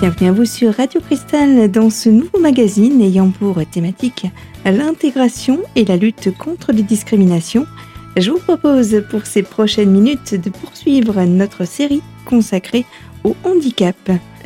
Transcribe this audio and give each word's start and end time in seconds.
bienvenue 0.00 0.28
à 0.28 0.32
vous 0.32 0.44
sur 0.44 0.74
Radio 0.74 1.00
Cristal 1.00 1.70
dans 1.70 1.88
ce 1.88 2.08
nouveau 2.08 2.40
magazine 2.40 3.00
ayant 3.00 3.30
pour 3.30 3.64
thématique 3.64 4.26
l'intégration 4.64 5.60
et 5.76 5.84
la 5.84 5.96
lutte 5.96 6.36
contre 6.36 6.72
les 6.72 6.82
discriminations. 6.82 7.64
Je 8.16 8.32
vous 8.32 8.38
propose 8.38 9.04
pour 9.08 9.24
ces 9.24 9.44
prochaines 9.44 9.90
minutes 9.90 10.34
de 10.34 10.50
poursuivre 10.50 11.22
notre 11.22 11.64
série 11.64 12.02
consacrée 12.26 12.84
au 13.22 13.36
handicap. 13.44 13.96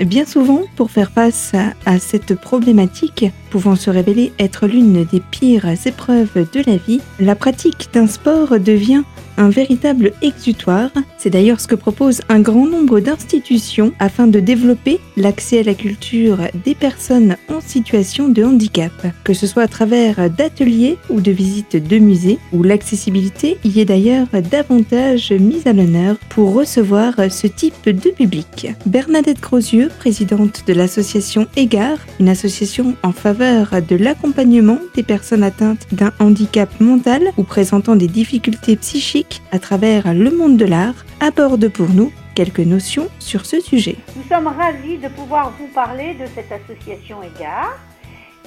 Bien 0.05 0.25
souvent, 0.25 0.63
pour 0.77 0.91
faire 0.91 1.11
face 1.11 1.53
à 1.85 1.99
cette 1.99 2.35
problématique, 2.37 3.27
pouvant 3.51 3.75
se 3.75 3.91
révéler 3.91 4.33
être 4.39 4.67
l'une 4.67 5.05
des 5.05 5.21
pires 5.21 5.69
épreuves 5.87 6.47
de 6.53 6.63
la 6.67 6.77
vie, 6.77 7.01
la 7.19 7.35
pratique 7.35 7.89
d'un 7.93 8.07
sport 8.07 8.61
devient 8.61 9.03
un 9.39 9.49
véritable 9.49 10.13
exutoire. 10.21 10.91
C'est 11.17 11.31
d'ailleurs 11.31 11.61
ce 11.61 11.69
que 11.69 11.77
propose 11.77 12.21
un 12.29 12.41
grand 12.41 12.67
nombre 12.67 13.01
d'institutions 13.01 13.93
afin 13.99 14.27
de 14.27 14.41
développer 14.41 14.99
l'accès 15.17 15.61
à 15.61 15.63
la 15.63 15.75
culture 15.75 16.39
des 16.65 16.75
personnes 16.75 17.37
en 17.49 17.61
situation 17.61 18.29
de 18.29 18.43
handicap, 18.43 18.93
que 19.25 19.35
ce 19.35 19.47
soit 19.47 19.63
à 19.63 19.69
travers 19.69 20.29
d'ateliers 20.29 20.99
ou 21.09 21.21
de 21.21 21.31
visites 21.31 21.77
de 21.77 21.99
musées, 21.99 22.39
où 22.53 22.63
l'accessibilité 22.63 23.59
y 23.65 23.81
est 23.81 23.85
d'ailleurs 23.85 24.27
davantage 24.51 25.33
mise 25.33 25.67
à 25.67 25.73
l'honneur 25.73 26.17
pour 26.29 26.53
recevoir 26.53 27.15
ce 27.31 27.47
type 27.47 27.89
de 27.89 28.11
public. 28.11 28.69
Bernadette 28.87 29.41
Crozieux, 29.41 29.88
présidente 29.89 30.67
de 30.67 30.73
l'association 30.73 31.47
EGAR, 31.57 31.99
une 32.21 32.29
association 32.29 32.95
en 33.03 33.13
faveur 33.13 33.71
de 33.83 33.97
l'accompagnement 33.97 34.79
des 34.95 35.03
personnes 35.03 35.43
atteintes 35.43 35.87
d'un 35.93 36.13
handicap 36.21 36.69
mental 36.81 37.23
ou 37.37 37.43
présentant 37.43 37.97
des 37.97 38.09
difficultés 38.09 38.77
psychiques, 38.77 39.43
à 39.53 39.59
travers 39.59 40.15
le 40.15 40.31
monde 40.31 40.57
de 40.57 40.65
l'art 40.65 41.05
aborde 41.21 41.69
pour 41.69 41.89
nous 41.89 42.13
quelques 42.35 42.61
notions 42.61 43.09
sur 43.19 43.47
ce 43.47 43.61
sujet. 43.61 43.97
Nous 44.17 44.23
sommes 44.29 44.47
ravis 44.47 44.99
de 44.99 45.09
pouvoir 45.09 45.53
vous 45.59 45.69
parler 45.69 46.15
de 46.15 46.27
cette 46.35 46.53
association 46.53 47.19
EGAR 47.23 47.77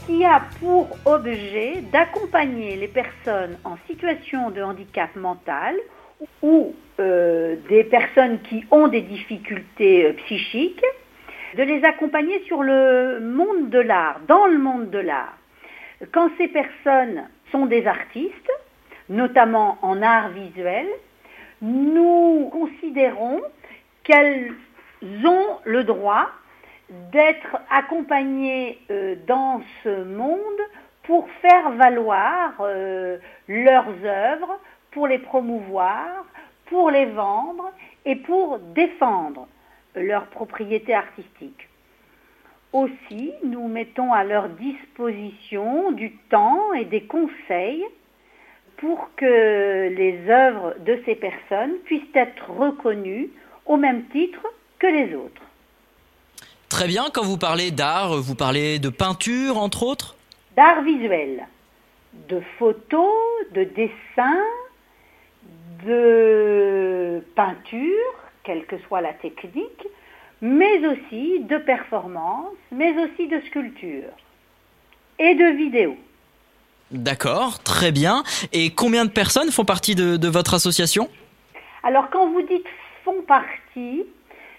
qui 0.08 0.24
a 0.24 0.42
pour 0.60 0.88
objet 1.06 1.84
d'accompagner 1.92 2.76
les 2.76 2.88
personnes 2.88 3.58
en 3.64 3.76
situation 3.88 4.50
de 4.52 4.62
handicap 4.62 5.16
mental 5.16 5.76
ou 6.42 6.74
euh, 7.00 7.56
des 7.70 7.84
personnes 7.84 8.40
qui 8.50 8.64
ont 8.72 8.88
des 8.88 9.02
difficultés 9.02 10.06
euh, 10.06 10.14
psychiques, 10.26 10.84
de 11.56 11.64
les 11.64 11.84
accompagner 11.84 12.42
sur 12.44 12.64
le 12.64 13.20
monde 13.20 13.70
de 13.70 13.80
l'art, 13.80 14.20
dans 14.28 14.46
le 14.46 14.58
monde 14.58 14.90
de 14.90 15.00
l'art. 15.00 15.38
Quand 16.12 16.30
ces 16.38 16.48
personnes 16.48 17.28
sont 17.52 17.66
des 17.66 17.86
artistes, 17.86 18.52
notamment 19.10 19.78
en 19.82 20.02
art 20.02 20.30
visuel, 20.30 20.88
nous 21.62 22.50
considérons 22.52 23.42
qu'elles 24.04 24.54
ont 25.04 25.60
le 25.66 25.84
droit 25.84 26.30
d'être 27.12 27.58
accompagnées 27.70 28.80
euh, 28.90 29.16
dans 29.28 29.62
ce 29.84 30.04
monde 30.04 30.62
pour 31.04 31.30
faire 31.42 31.72
valoir 31.72 32.54
euh, 32.62 33.18
leurs 33.48 33.94
œuvres, 34.04 34.60
pour 34.92 35.08
les 35.08 35.20
promouvoir, 35.20 36.26
pour 36.66 36.90
les 36.90 37.06
vendre 37.06 37.72
et 38.06 38.16
pour 38.16 38.60
défendre 38.60 39.48
leurs 39.95 40.28
propriétés 40.28 40.94
artistiques. 40.94 41.67
Aussi, 42.73 43.34
nous 43.44 43.67
mettons 43.67 44.14
à 44.14 44.23
leur 44.23 44.47
disposition 44.50 45.92
du 45.92 46.14
temps 46.30 46.73
et 46.73 46.86
des 46.86 47.03
conseils 47.03 47.84
pour 48.78 49.09
que 49.16 49.89
les 49.89 50.30
œuvres 50.30 50.75
de 50.80 51.00
ces 51.06 51.16
personnes 51.16 51.73
puissent 51.86 52.16
être 52.16 52.50
reconnues 52.50 53.30
au 53.66 53.78
même 53.78 54.06
titre 54.06 54.41
que 54.80 54.88
les 54.88 55.16
autres. 55.16 55.41
Très 56.69 56.88
bien, 56.88 57.06
quand 57.13 57.24
vous 57.24 57.38
parlez 57.38 57.72
d'art, 57.72 58.16
vous 58.16 58.35
parlez 58.35 58.80
de 58.80 58.90
peinture 58.90 59.57
entre 59.57 59.84
autres? 59.84 60.16
D'art 60.56 60.81
visuel, 60.81 61.46
de 62.30 62.41
photos, 62.57 63.13
de 63.53 63.66
dessins, 63.66 64.46
de 65.85 67.24
peinture, 67.35 68.16
quelle 68.44 68.66
que 68.66 68.78
soit 68.88 69.02
la 69.02 69.13
technique, 69.13 69.88
mais 70.41 70.85
aussi 70.85 71.40
de 71.41 71.57
performance, 71.57 72.56
mais 72.72 72.94
aussi 73.03 73.28
de 73.28 73.40
sculpture 73.47 74.09
et 75.19 75.35
de 75.35 75.56
vidéo. 75.56 75.96
D'accord, 76.91 77.59
très 77.59 77.91
bien. 77.91 78.24
Et 78.51 78.72
combien 78.72 79.06
de 79.06 79.12
personnes 79.12 79.51
font 79.51 79.63
partie 79.63 79.96
de, 79.96 80.28
votre 80.28 80.53
association? 80.53 81.09
Alors 81.84 82.09
quand 82.09 82.30
vous 82.30 82.41
dites 82.41 82.66
font 83.06 83.22
partie, 83.28 84.03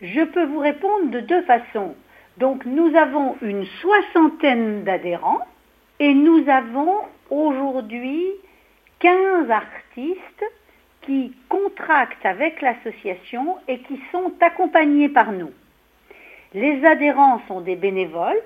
je 0.00 0.20
peux 0.24 0.46
vous 0.46 0.60
répondre 0.60 1.10
de 1.10 1.20
deux 1.20 1.42
façons. 1.42 1.94
Donc 2.38 2.64
nous 2.64 2.96
avons 2.96 3.36
une 3.42 3.66
soixantaine 3.80 4.84
d'adhérents 4.84 5.46
et 6.00 6.14
nous 6.14 6.48
avons 6.48 6.96
aujourd'hui 7.28 8.24
15 9.00 9.50
artistes 9.50 10.44
qui 11.02 11.32
contractent 11.48 12.24
avec 12.24 12.60
l'association 12.60 13.56
et 13.68 13.78
qui 13.80 14.00
sont 14.10 14.32
accompagnés 14.40 15.08
par 15.08 15.32
nous. 15.32 15.50
Les 16.54 16.84
adhérents 16.84 17.40
sont 17.48 17.60
des 17.60 17.76
bénévoles, 17.76 18.40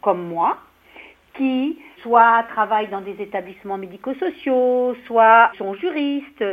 comme 0.00 0.26
moi, 0.26 0.58
qui 1.34 1.78
soit 2.02 2.44
travaillent 2.48 2.88
dans 2.88 3.00
des 3.00 3.20
établissements 3.22 3.78
médico-sociaux, 3.78 4.94
soit 5.06 5.52
sont 5.56 5.74
juristes, 5.74 6.44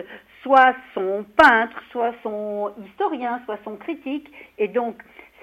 soit 0.43 0.75
sont 0.93 1.25
peintres, 1.35 1.81
soit 1.91 2.13
sont 2.23 2.71
historiens, 2.85 3.41
soit 3.45 3.57
sont 3.63 3.75
critiques. 3.75 4.31
Et 4.57 4.67
donc, 4.67 4.95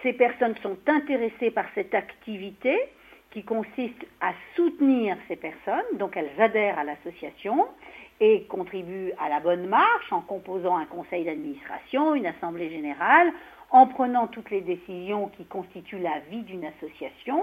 ces 0.02 0.12
personnes 0.12 0.54
sont 0.62 0.78
intéressées 0.86 1.50
par 1.50 1.66
cette 1.74 1.94
activité 1.94 2.76
qui 3.32 3.42
consiste 3.42 4.06
à 4.20 4.32
soutenir 4.54 5.16
ces 5.28 5.36
personnes. 5.36 5.98
Donc, 5.98 6.16
elles 6.16 6.30
adhèrent 6.38 6.78
à 6.78 6.84
l'association 6.84 7.66
et 8.20 8.44
contribuent 8.44 9.12
à 9.18 9.28
la 9.28 9.40
bonne 9.40 9.66
marche 9.66 10.12
en 10.12 10.20
composant 10.20 10.76
un 10.76 10.86
conseil 10.86 11.24
d'administration, 11.24 12.14
une 12.14 12.26
assemblée 12.26 12.70
générale, 12.70 13.32
en 13.70 13.86
prenant 13.86 14.26
toutes 14.26 14.50
les 14.50 14.60
décisions 14.60 15.28
qui 15.36 15.44
constituent 15.44 15.98
la 15.98 16.20
vie 16.30 16.42
d'une 16.42 16.64
association, 16.64 17.42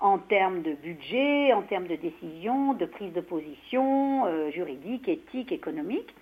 en 0.00 0.18
termes 0.18 0.62
de 0.62 0.74
budget, 0.74 1.52
en 1.52 1.62
termes 1.62 1.86
de 1.86 1.96
décision, 1.96 2.74
de 2.74 2.84
prise 2.84 3.12
de 3.12 3.20
position 3.20 4.26
euh, 4.26 4.50
juridique, 4.50 5.08
éthique, 5.08 5.50
économique. 5.50 6.14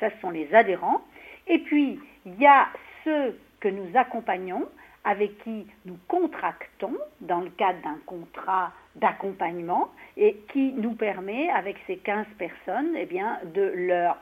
Ça, 0.00 0.10
ce 0.10 0.20
sont 0.20 0.30
les 0.30 0.52
adhérents. 0.54 1.02
Et 1.46 1.58
puis, 1.58 2.00
il 2.24 2.34
y 2.40 2.46
a 2.46 2.68
ceux 3.04 3.38
que 3.60 3.68
nous 3.68 3.88
accompagnons, 3.94 4.66
avec 5.04 5.38
qui 5.44 5.66
nous 5.84 5.98
contractons 6.08 6.96
dans 7.20 7.40
le 7.40 7.50
cadre 7.50 7.80
d'un 7.82 7.98
contrat 8.06 8.72
d'accompagnement 8.96 9.90
et 10.16 10.36
qui 10.52 10.72
nous 10.72 10.92
permet, 10.92 11.48
avec 11.50 11.76
ces 11.86 11.96
15 11.96 12.26
personnes, 12.38 12.94
eh 12.98 13.06
bien, 13.06 13.38
de, 13.54 13.72
leur, 13.74 14.16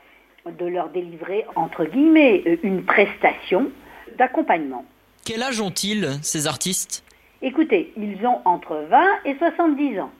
de 0.46 0.66
leur 0.66 0.88
délivrer, 0.90 1.46
entre 1.54 1.84
guillemets, 1.84 2.42
une 2.62 2.84
prestation 2.84 3.70
d'accompagnement. 4.18 4.84
Quel 5.24 5.42
âge 5.42 5.60
ont-ils, 5.60 6.18
ces 6.22 6.46
artistes? 6.46 7.04
Écoutez, 7.40 7.92
ils 7.96 8.26
ont 8.26 8.40
entre 8.44 8.86
20 8.88 9.06
et 9.24 9.36
70 9.36 10.00
ans. 10.00 10.10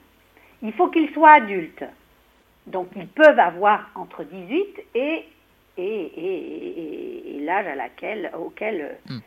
Il 0.61 0.73
faut 0.73 0.87
qu'ils 0.87 1.11
soient 1.11 1.33
adultes. 1.33 1.83
Donc 2.67 2.87
ils 2.95 3.07
peuvent 3.07 3.39
avoir 3.39 3.89
entre 3.95 4.23
18 4.23 4.65
et, 4.95 5.25
et, 5.77 7.39
l'âge 7.41 7.67
à 7.67 7.75
laquelle, 7.75 8.31
auquel, 8.37 8.97
hmm. 9.07 9.19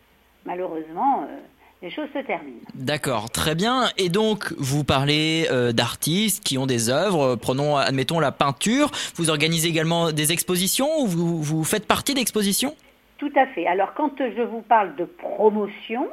malheureusement, 0.45 1.22
euh, 1.22 1.37
les 1.83 1.91
choses 1.91 2.09
se 2.12 2.19
terminent. 2.19 2.59
D'accord, 2.75 3.31
très 3.31 3.55
bien. 3.55 3.89
Et 3.97 4.09
donc, 4.09 4.53
vous 4.59 4.84
parlez 4.84 5.47
euh, 5.50 5.72
d'artistes 5.72 6.43
qui 6.43 6.59
ont 6.59 6.66
des 6.66 6.91
œuvres. 6.91 7.37
Prenons, 7.37 7.77
admettons, 7.77 8.19
la 8.19 8.33
peinture. 8.33 8.91
Vous 9.15 9.30
organisez 9.30 9.69
également 9.69 10.10
des 10.10 10.33
expositions 10.33 10.89
ou 11.01 11.07
vous, 11.07 11.42
vous 11.42 11.65
faites 11.65 11.86
partie 11.86 12.15
d'expositions? 12.15 12.75
Tout 13.19 13.33
à 13.36 13.47
fait. 13.47 13.66
Alors, 13.66 13.95
quand 13.95 14.13
je 14.19 14.42
vous 14.42 14.63
parle 14.63 14.97
de 14.97 15.04
promotion, 15.04 16.09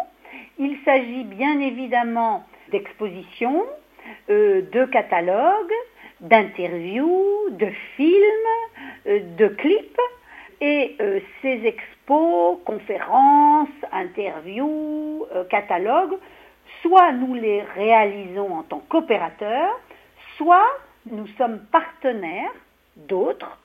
il 0.59 0.77
s'agit 0.85 1.23
bien 1.23 1.59
évidemment 1.59 2.45
d'expositions, 2.71 3.63
euh, 4.29 4.61
de 4.71 4.85
catalogues, 4.85 5.73
d'interviews, 6.21 7.49
de 7.51 7.67
films, 7.95 8.13
euh, 9.07 9.19
de 9.37 9.47
clips. 9.47 9.99
Et 10.61 10.95
ces 11.41 11.67
expos, 12.05 12.59
conférences, 12.65 13.69
interviews, 13.91 15.25
catalogues, 15.49 16.17
soit 16.81 17.11
nous 17.11 17.33
les 17.33 17.61
réalisons 17.61 18.57
en 18.57 18.63
tant 18.63 18.81
qu'opérateurs, 18.89 19.79
soit 20.37 20.67
nous 21.09 21.27
sommes 21.37 21.59
partenaires 21.71 22.53
d'autres, 22.95 23.57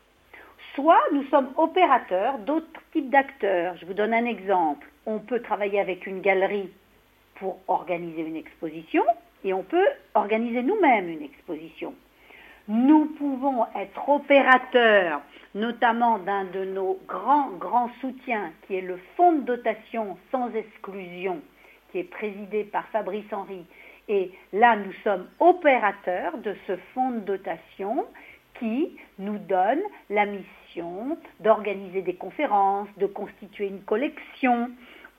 soit 0.75 1.01
nous 1.13 1.25
sommes 1.25 1.51
opérateurs 1.57 2.39
d'autres 2.39 2.67
types 2.93 3.11
d'acteurs. 3.11 3.77
Je 3.81 3.87
vous 3.87 3.95
donne 3.95 4.15
un 4.15 4.25
exemple. 4.25 4.87
On 5.07 5.19
peut 5.19 5.41
travailler 5.41 5.81
avec 5.81 6.07
une 6.07 6.21
galerie 6.21 6.71
pour 7.37 7.59
organiser 7.69 8.23
une 8.23 8.37
exposition 8.37 9.05
et 9.45 9.53
on 9.53 9.63
peut 9.63 9.89
organiser 10.15 10.63
nous-mêmes 10.63 11.09
une 11.09 11.23
exposition. 11.23 11.95
Nous 12.69 13.07
pouvons 13.19 13.65
être 13.75 14.09
opérateurs, 14.09 15.21
notamment 15.55 16.19
d'un 16.19 16.45
de 16.45 16.65
nos 16.65 16.99
grands, 17.07 17.51
grands 17.51 17.91
soutiens, 18.01 18.53
qui 18.67 18.77
est 18.77 18.81
le 18.83 18.99
fonds 19.17 19.33
de 19.33 19.43
dotation 19.43 20.17
sans 20.31 20.53
exclusion, 20.55 21.41
qui 21.91 21.99
est 21.99 22.05
présidé 22.05 22.65
par 22.65 22.87
Fabrice 22.89 23.33
Henry. 23.33 23.65
Et 24.09 24.33
là, 24.53 24.77
nous 24.77 24.93
sommes 25.05 25.29
opérateurs 25.39 26.39
de 26.39 26.55
ce 26.67 26.77
fonds 26.95 27.13
de 27.13 27.21
dotation 27.21 28.07
qui 28.59 28.97
nous 29.19 29.39
donne 29.39 29.81
la 30.09 30.27
mission 30.27 31.17
d'organiser 31.41 32.03
des 32.03 32.15
conférences, 32.15 32.89
de 32.99 33.07
constituer 33.07 33.67
une 33.67 33.83
collection 33.83 34.71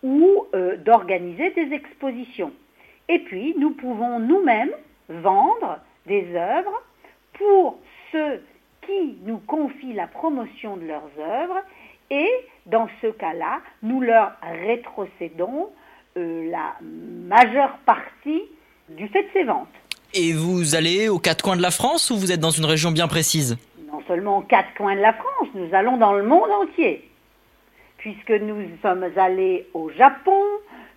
ou 0.03 0.45
euh, 0.53 0.77
d'organiser 0.77 1.51
des 1.51 1.73
expositions. 1.73 2.51
Et 3.09 3.19
puis, 3.19 3.55
nous 3.57 3.71
pouvons 3.71 4.19
nous-mêmes 4.19 4.73
vendre 5.09 5.79
des 6.05 6.35
œuvres 6.35 6.81
pour 7.33 7.79
ceux 8.11 8.41
qui 8.85 9.17
nous 9.25 9.39
confient 9.39 9.93
la 9.93 10.07
promotion 10.07 10.77
de 10.77 10.85
leurs 10.85 11.09
œuvres 11.19 11.61
et 12.09 12.27
dans 12.65 12.87
ce 13.01 13.07
cas-là, 13.07 13.61
nous 13.83 14.01
leur 14.01 14.33
rétrocédons 14.41 15.69
euh, 16.17 16.51
la 16.51 16.75
majeure 16.81 17.77
partie 17.85 18.43
du 18.89 19.07
fait 19.07 19.23
de 19.23 19.29
ces 19.33 19.43
ventes. 19.43 19.67
Et 20.13 20.33
vous 20.33 20.75
allez 20.75 21.07
aux 21.07 21.19
quatre 21.19 21.41
coins 21.41 21.55
de 21.55 21.61
la 21.61 21.71
France 21.71 22.11
ou 22.11 22.17
vous 22.17 22.31
êtes 22.31 22.39
dans 22.41 22.51
une 22.51 22.65
région 22.65 22.91
bien 22.91 23.07
précise? 23.07 23.57
Non 23.91 24.01
seulement 24.07 24.39
aux 24.39 24.43
quatre 24.43 24.73
coins 24.75 24.95
de 24.95 25.01
la 25.01 25.13
France, 25.13 25.47
nous 25.53 25.73
allons 25.73 25.97
dans 25.97 26.13
le 26.13 26.23
monde 26.23 26.51
entier. 26.51 27.09
Puisque 27.97 28.31
nous 28.31 28.61
sommes 28.81 29.05
allés 29.15 29.67
au 29.73 29.89
Japon, 29.91 30.41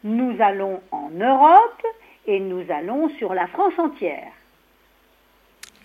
nous 0.02 0.34
allons 0.40 0.80
en 0.90 1.10
Europe 1.10 1.86
et 2.26 2.40
nous 2.40 2.64
allons 2.70 3.08
sur 3.18 3.34
la 3.34 3.46
France 3.46 3.78
entière. 3.78 4.32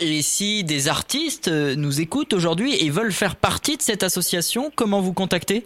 Et 0.01 0.21
si 0.21 0.63
des 0.63 0.87
artistes 0.87 1.49
euh, 1.49 1.75
nous 1.75 1.99
écoutent 1.99 2.31
aujourd'hui 2.31 2.73
et 2.85 2.89
veulent 2.89 3.11
faire 3.11 3.35
partie 3.35 3.75
de 3.75 3.81
cette 3.81 4.01
association, 4.01 4.71
comment 4.73 5.01
vous 5.01 5.11
contacter? 5.11 5.65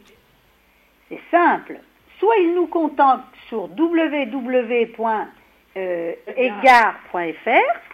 C'est 1.10 1.22
simple. 1.30 1.80
Soit 2.18 2.38
ils 2.38 2.56
nous 2.56 2.66
contactent 2.66 3.22
sur 3.48 3.70
www.egart.fr, 3.78 5.04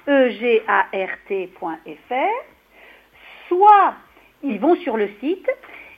e 0.08 0.30
g 0.30 0.64
a 0.66 0.86
r 0.94 1.10
t.fr, 1.28 2.14
soit 3.50 3.94
ils 4.42 4.60
vont 4.62 4.78
sur 4.78 4.96
le 4.96 5.10
site 5.20 5.50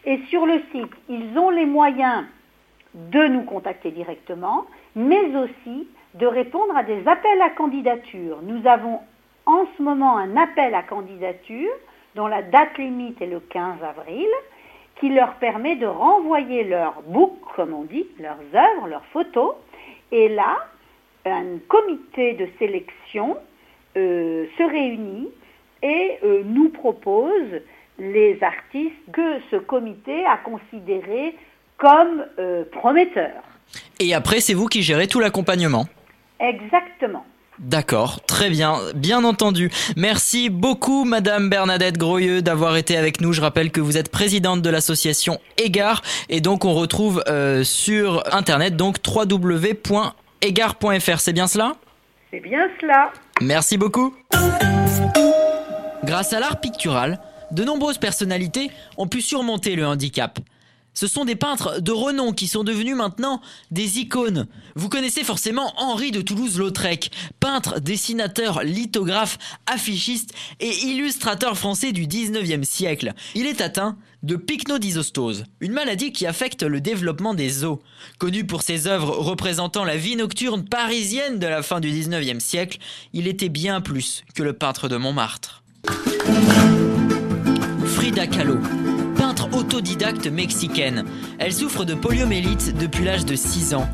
et 0.05 0.21
sur 0.29 0.47
le 0.47 0.59
site, 0.71 0.91
ils 1.07 1.37
ont 1.37 1.51
les 1.51 1.67
moyens 1.67 2.25
de 2.95 3.27
nous 3.27 3.43
contacter 3.43 3.91
directement, 3.91 4.65
mais 4.95 5.35
aussi 5.35 5.87
de 6.15 6.25
répondre 6.25 6.75
à 6.75 6.81
des 6.81 7.07
appels 7.07 7.41
à 7.41 7.51
candidature. 7.51 8.39
Nous 8.41 8.67
avons 8.67 9.01
en 9.51 9.65
ce 9.77 9.83
moment 9.83 10.17
un 10.17 10.37
appel 10.37 10.73
à 10.73 10.81
candidature 10.81 11.71
dont 12.15 12.27
la 12.27 12.41
date 12.41 12.77
limite 12.77 13.21
est 13.21 13.27
le 13.27 13.39
15 13.39 13.83
avril, 13.83 14.27
qui 14.99 15.09
leur 15.09 15.35
permet 15.35 15.75
de 15.75 15.85
renvoyer 15.85 16.63
leur 16.63 17.01
book, 17.07 17.33
comme 17.55 17.73
on 17.73 17.83
dit, 17.83 18.07
leurs 18.19 18.39
œuvres, 18.53 18.87
leurs 18.87 19.05
photos. 19.05 19.55
Et 20.11 20.29
là, 20.29 20.57
un 21.25 21.57
comité 21.67 22.33
de 22.33 22.47
sélection 22.59 23.37
euh, 23.97 24.45
se 24.57 24.63
réunit 24.63 25.29
et 25.81 26.17
euh, 26.23 26.43
nous 26.45 26.69
propose 26.69 27.61
les 27.97 28.41
artistes 28.43 29.11
que 29.11 29.39
ce 29.49 29.55
comité 29.55 30.25
a 30.25 30.37
considérés 30.37 31.35
comme 31.77 32.25
euh, 32.39 32.63
prometteurs. 32.71 33.43
Et 33.99 34.13
après, 34.13 34.39
c'est 34.39 34.53
vous 34.53 34.67
qui 34.67 34.81
gérez 34.81 35.07
tout 35.07 35.19
l'accompagnement 35.19 35.85
Exactement. 36.39 37.25
D'accord, 37.61 38.21
très 38.25 38.49
bien, 38.49 38.79
bien 38.95 39.23
entendu. 39.23 39.69
Merci 39.95 40.49
beaucoup 40.49 41.03
Madame 41.03 41.47
Bernadette 41.47 41.95
Groyeux 41.95 42.41
d'avoir 42.41 42.75
été 42.75 42.97
avec 42.97 43.21
nous. 43.21 43.33
Je 43.33 43.41
rappelle 43.41 43.69
que 43.69 43.79
vous 43.79 43.97
êtes 43.97 44.09
présidente 44.09 44.63
de 44.63 44.69
l'association 44.71 45.39
Égard 45.59 46.01
et 46.29 46.41
donc 46.41 46.65
on 46.65 46.73
retrouve 46.73 47.23
euh, 47.27 47.63
sur 47.63 48.23
internet 48.35 48.75
donc 48.75 48.97
www.égard.fr. 49.07 51.19
C'est 51.19 51.33
bien 51.33 51.45
cela? 51.45 51.75
C'est 52.31 52.39
bien 52.39 52.67
cela. 52.81 53.11
Merci 53.41 53.77
beaucoup. 53.77 54.15
Grâce 56.03 56.33
à 56.33 56.39
l'art 56.39 56.61
pictural, 56.61 57.19
de 57.51 57.63
nombreuses 57.63 57.99
personnalités 57.99 58.71
ont 58.97 59.05
pu 59.05 59.21
surmonter 59.21 59.75
le 59.75 59.85
handicap. 59.85 60.39
Ce 60.93 61.07
sont 61.07 61.25
des 61.25 61.35
peintres 61.35 61.79
de 61.79 61.91
renom 61.91 62.33
qui 62.33 62.47
sont 62.47 62.63
devenus 62.63 62.95
maintenant 62.95 63.41
des 63.71 63.99
icônes. 63.99 64.47
Vous 64.75 64.89
connaissez 64.89 65.23
forcément 65.23 65.73
Henri 65.77 66.11
de 66.11 66.21
Toulouse-Lautrec, 66.21 67.11
peintre, 67.39 67.79
dessinateur, 67.79 68.63
lithographe, 68.63 69.37
affichiste 69.67 70.33
et 70.59 70.71
illustrateur 70.85 71.57
français 71.57 71.93
du 71.93 72.07
19e 72.07 72.63
siècle. 72.63 73.13
Il 73.35 73.45
est 73.45 73.61
atteint 73.61 73.97
de 74.23 74.35
pycnodysostose, 74.35 75.45
une 75.61 75.71
maladie 75.71 76.11
qui 76.11 76.27
affecte 76.27 76.63
le 76.63 76.81
développement 76.81 77.33
des 77.33 77.63
os. 77.63 77.79
Connu 78.19 78.45
pour 78.45 78.61
ses 78.61 78.85
œuvres 78.85 79.17
représentant 79.17 79.83
la 79.83 79.97
vie 79.97 80.15
nocturne 80.15 80.63
parisienne 80.65 81.39
de 81.39 81.47
la 81.47 81.63
fin 81.63 81.79
du 81.79 81.89
19e 81.89 82.39
siècle, 82.39 82.77
il 83.13 83.27
était 83.27 83.49
bien 83.49 83.81
plus 83.81 84.23
que 84.35 84.43
le 84.43 84.53
peintre 84.53 84.89
de 84.89 84.97
Montmartre. 84.97 85.63
Frida 87.85 88.27
Kahlo 88.27 88.57
autodidacte 89.61 90.25
mexicaine. 90.25 91.05
Elle 91.37 91.53
souffre 91.53 91.85
de 91.85 91.93
poliomélite 91.93 92.75
depuis 92.77 93.05
l'âge 93.05 93.25
de 93.25 93.35
6 93.35 93.75
ans 93.75 93.87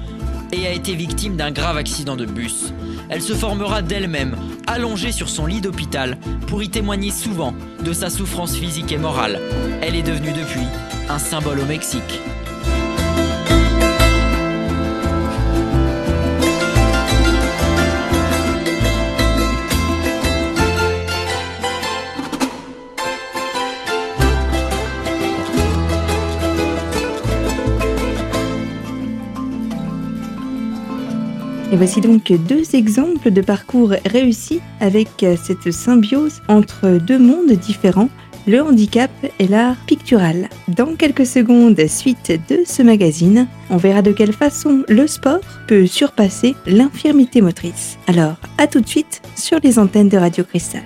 et 0.54 0.66
a 0.66 0.72
été 0.72 0.96
victime 0.96 1.36
d'un 1.36 1.52
grave 1.52 1.75
accident 1.75 2.16
de 2.16 2.25
bus. 2.25 2.74
Elle 3.10 3.22
se 3.22 3.34
formera 3.34 3.81
d'elle-même, 3.81 4.38
allongée 4.66 5.12
sur 5.12 5.28
son 5.28 5.46
lit 5.46 5.60
d'hôpital, 5.60 6.18
pour 6.48 6.64
y 6.64 6.69
témoigner 6.69 7.12
souvent 7.12 7.54
de 7.84 7.92
sa 7.92 8.10
souffrance 8.10 8.56
physique 8.56 8.94
et 8.94 8.98
morale. 8.98 9.42
Elle 9.81 9.96
est 9.96 10.04
devenue 10.04 10.31
depuis 10.31 10.66
un 11.10 11.19
symbole 11.19 11.60
au 11.60 11.66
Mexique. 11.66 12.22
Et 31.69 31.75
voici 31.75 32.00
donc 32.00 32.31
deux 32.31 32.75
exemples 32.75 33.30
de 33.30 33.42
parcours 33.42 33.94
réussis 34.06 34.62
avec 34.80 35.10
cette 35.19 35.72
symbiose 35.72 36.42
entre 36.48 36.98
deux 36.98 37.19
mondes 37.19 37.52
différents, 37.52 38.10
le 38.48 38.62
handicap 38.62 39.12
et 39.40 39.47
l'art 39.47 39.76
pictural. 39.86 40.47
Dans 40.69 40.95
quelques 40.95 41.26
secondes, 41.26 41.86
suite 41.88 42.40
de 42.50 42.59
ce 42.66 42.83
magazine, 42.83 43.47
on 43.69 43.76
verra 43.76 44.02
de 44.02 44.14
quelle 44.14 44.31
façon 44.31 44.86
le 44.88 45.07
sport 45.07 45.42
peut 45.68 45.88
surpasser 45.88 46.56
l'infirmité 46.66 47.42
motrice. 47.42 47.97
Alors, 48.07 48.38
à 48.57 48.68
tout 48.68 48.80
de 48.80 48.88
suite 48.88 49.21
sur 49.36 49.59
les 49.62 49.78
antennes 49.78 50.09
de 50.09 50.18
Radio 50.18 50.45
Cristal. 50.45 50.83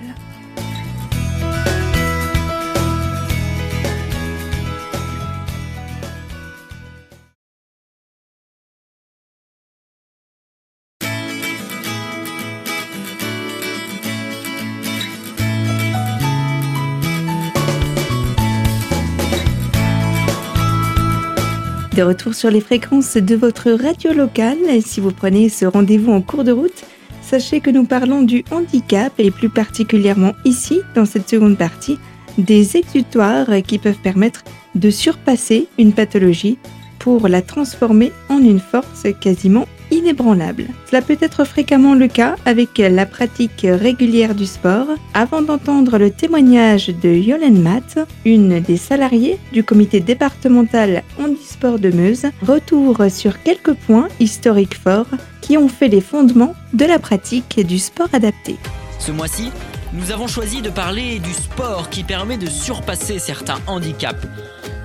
De 21.94 22.02
retour 22.02 22.32
sur 22.32 22.50
les 22.50 22.62
fréquences 22.62 23.18
de 23.18 23.34
votre 23.34 23.70
radio 23.70 24.14
locale, 24.14 24.56
si 24.82 24.98
vous 24.98 25.12
prenez 25.12 25.50
ce 25.50 25.66
rendez-vous 25.66 26.10
en 26.10 26.22
cours 26.22 26.42
de 26.42 26.50
route, 26.50 26.84
sachez 27.20 27.60
que 27.60 27.68
nous 27.68 27.84
parlons 27.84 28.22
du 28.22 28.44
handicap 28.50 29.12
et 29.18 29.30
plus 29.30 29.50
particulièrement 29.50 30.32
ici, 30.46 30.80
dans 30.94 31.04
cette 31.04 31.28
seconde 31.28 31.58
partie, 31.58 31.98
des 32.38 32.78
exutoires 32.78 33.48
qui 33.66 33.78
peuvent 33.78 34.00
permettre 34.02 34.42
de 34.74 34.88
surpasser 34.88 35.68
une 35.78 35.92
pathologie 35.92 36.56
pour 36.98 37.28
la 37.28 37.42
transformer 37.42 38.10
en 38.30 38.38
une 38.38 38.60
force 38.60 39.06
quasiment 39.20 39.66
inébranlable. 39.92 40.66
Cela 40.90 41.02
peut 41.02 41.18
être 41.20 41.44
fréquemment 41.44 41.94
le 41.94 42.08
cas 42.08 42.36
avec 42.44 42.78
la 42.78 43.06
pratique 43.06 43.64
régulière 43.68 44.34
du 44.34 44.46
sport. 44.46 44.88
Avant 45.14 45.42
d'entendre 45.42 45.98
le 45.98 46.10
témoignage 46.10 46.88
de 46.88 47.10
Yolène 47.10 47.60
Matt, 47.60 47.98
une 48.24 48.60
des 48.60 48.76
salariées 48.76 49.38
du 49.52 49.62
comité 49.62 50.00
départemental 50.00 51.02
handisport 51.20 51.78
de 51.78 51.90
Meuse, 51.90 52.26
retour 52.42 52.98
sur 53.10 53.42
quelques 53.42 53.74
points 53.74 54.08
historiques 54.18 54.78
forts 54.78 55.06
qui 55.40 55.56
ont 55.56 55.68
fait 55.68 55.88
les 55.88 56.00
fondements 56.00 56.54
de 56.72 56.84
la 56.84 56.98
pratique 56.98 57.64
du 57.66 57.78
sport 57.78 58.08
adapté. 58.12 58.56
Ce 58.98 59.12
mois-ci, 59.12 59.50
nous 59.92 60.10
avons 60.10 60.26
choisi 60.26 60.62
de 60.62 60.70
parler 60.70 61.18
du 61.18 61.32
sport 61.32 61.90
qui 61.90 62.02
permet 62.02 62.38
de 62.38 62.48
surpasser 62.48 63.18
certains 63.18 63.58
handicaps. 63.66 64.26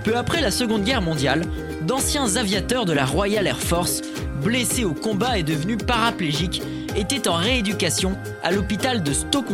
Peu 0.03 0.17
après 0.17 0.41
la 0.41 0.51
Seconde 0.51 0.83
Guerre 0.83 1.01
mondiale, 1.01 1.43
d'anciens 1.85 2.35
aviateurs 2.35 2.85
de 2.85 2.93
la 2.93 3.05
Royal 3.05 3.47
Air 3.47 3.59
Force 3.59 4.01
blessé 4.47 4.85
au 4.85 4.93
combat 4.93 5.37
et 5.37 5.43
devenu 5.43 5.75
paraplégique, 5.75 6.61
était 6.95 7.27
en 7.27 7.35
rééducation 7.35 8.17
à 8.43 8.53
l'hôpital 8.53 9.03
de 9.03 9.11
Stoke 9.11 9.47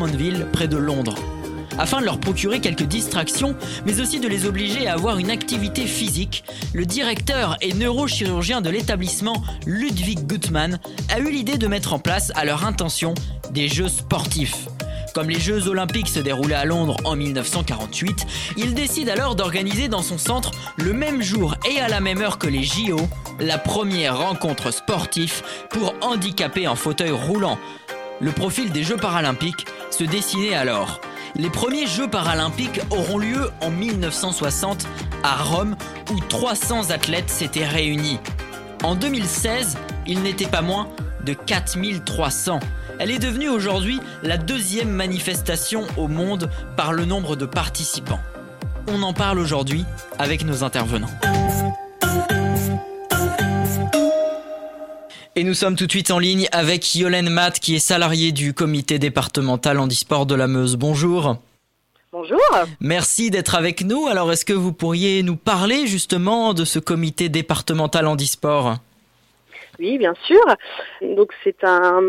près 0.51 0.67
de 0.67 0.77
Londres. 0.77 1.15
Afin 1.79 2.00
de 2.00 2.05
leur 2.05 2.19
procurer 2.19 2.59
quelques 2.59 2.83
distractions, 2.83 3.55
mais 3.88 4.00
aussi 4.00 4.19
de 4.19 4.27
les 4.27 4.45
obliger 4.45 4.88
à 4.88 4.93
avoir 4.93 5.17
une 5.17 5.31
activité 5.31 5.88
physique, 5.88 6.43
le 6.75 6.85
directeur 6.85 7.57
et 7.62 7.73
neurochirurgien 7.73 8.62
de 8.62 8.69
l'établissement, 8.69 9.41
Ludwig 9.65 10.27
Gutmann, 10.27 10.77
a 11.09 11.17
eu 11.17 11.31
l'idée 11.31 11.57
de 11.57 11.65
mettre 11.65 11.93
en 11.93 12.00
place, 12.00 12.31
à 12.35 12.45
leur 12.45 12.63
intention, 12.63 13.15
des 13.50 13.67
jeux 13.67 13.88
sportifs. 13.88 14.67
Comme 15.13 15.29
les 15.29 15.39
Jeux 15.39 15.67
olympiques 15.67 16.10
se 16.10 16.20
déroulaient 16.20 16.55
à 16.55 16.65
Londres 16.65 16.98
en 17.03 17.15
1948, 17.15 18.25
il 18.58 18.74
décide 18.74 19.10
alors 19.10 19.36
d'organiser 19.36 19.88
dans 19.88 20.01
son 20.01 20.17
centre, 20.17 20.50
le 20.77 20.91
même 20.91 21.22
jour 21.22 21.55
et 21.70 21.79
à 21.79 21.88
la 21.88 22.00
même 22.00 22.20
heure 22.20 22.39
que 22.39 22.48
les 22.48 22.63
JO, 22.63 23.00
la 23.39 23.60
première 23.60 24.17
rencontre 24.17 24.72
sportive 24.72 25.43
pour 25.70 25.93
handicapés 26.01 26.67
en 26.67 26.75
fauteuil 26.75 27.12
roulant. 27.12 27.60
Le 28.22 28.32
profil 28.32 28.72
des 28.72 28.84
Jeux 28.84 28.98
paralympiques 28.98 29.67
se 29.91 30.03
dessinait 30.03 30.55
alors. 30.55 31.00
Les 31.36 31.51
premiers 31.51 31.86
Jeux 31.86 32.10
paralympiques 32.10 32.82
auront 32.89 33.20
lieu 33.20 33.51
en 33.62 33.70
1960 33.70 34.88
à 35.22 35.43
Rome 35.43 35.75
où 36.12 36.20
300 36.22 36.89
athlètes 36.89 37.29
s'étaient 37.29 37.67
réunis. 37.67 38.20
En 38.84 38.96
2016, 38.96 39.77
il 40.08 40.24
n'était 40.24 40.48
pas 40.48 40.62
moins 40.63 40.88
de 41.24 41.34
4300. 41.34 42.60
Elle 43.03 43.12
est 43.12 43.19
devenue 43.19 43.50
aujourd'hui 43.50 44.00
la 44.22 44.38
deuxième 44.38 44.89
manifestation 44.89 45.83
au 45.98 46.07
monde 46.07 46.50
par 46.77 46.93
le 46.93 47.03
nombre 47.03 47.36
de 47.36 47.45
participants. 47.45 48.22
On 48.88 49.03
en 49.03 49.12
parle 49.12 49.39
aujourd'hui 49.39 49.83
avec 50.19 50.45
nos 50.45 50.63
intervenants. 50.63 51.10
Et 55.36 55.43
nous 55.43 55.53
sommes 55.53 55.75
tout 55.75 55.86
de 55.86 55.91
suite 55.91 56.12
en 56.12 56.19
ligne 56.19 56.48
avec 56.53 56.95
Yolène 56.95 57.27
Matt, 57.27 57.60
qui 57.60 57.75
est 57.75 57.79
salariée 57.79 58.31
du 58.31 58.53
comité 58.53 59.00
départemental 59.00 59.79
handisport 59.79 60.25
de 60.25 60.36
la 60.36 60.48
Meuse. 60.48 60.77
Bonjour. 60.77 61.36
Bonjour. 62.13 62.39
Merci 62.79 63.31
d'être 63.31 63.55
avec 63.55 63.83
nous. 63.83 64.07
Alors, 64.07 64.31
est-ce 64.31 64.45
que 64.45 64.53
vous 64.53 64.72
pourriez 64.72 65.24
nous 65.24 65.36
parler 65.36 65.88
justement 65.88 66.53
de 66.53 66.63
ce 66.63 66.79
comité 66.79 67.27
départemental 67.27 68.07
handisport? 68.07 68.77
Oui, 69.79 69.97
bien 69.97 70.13
sûr. 70.25 70.43
Donc 71.01 71.33
c'est 71.43 71.63
un 71.63 72.01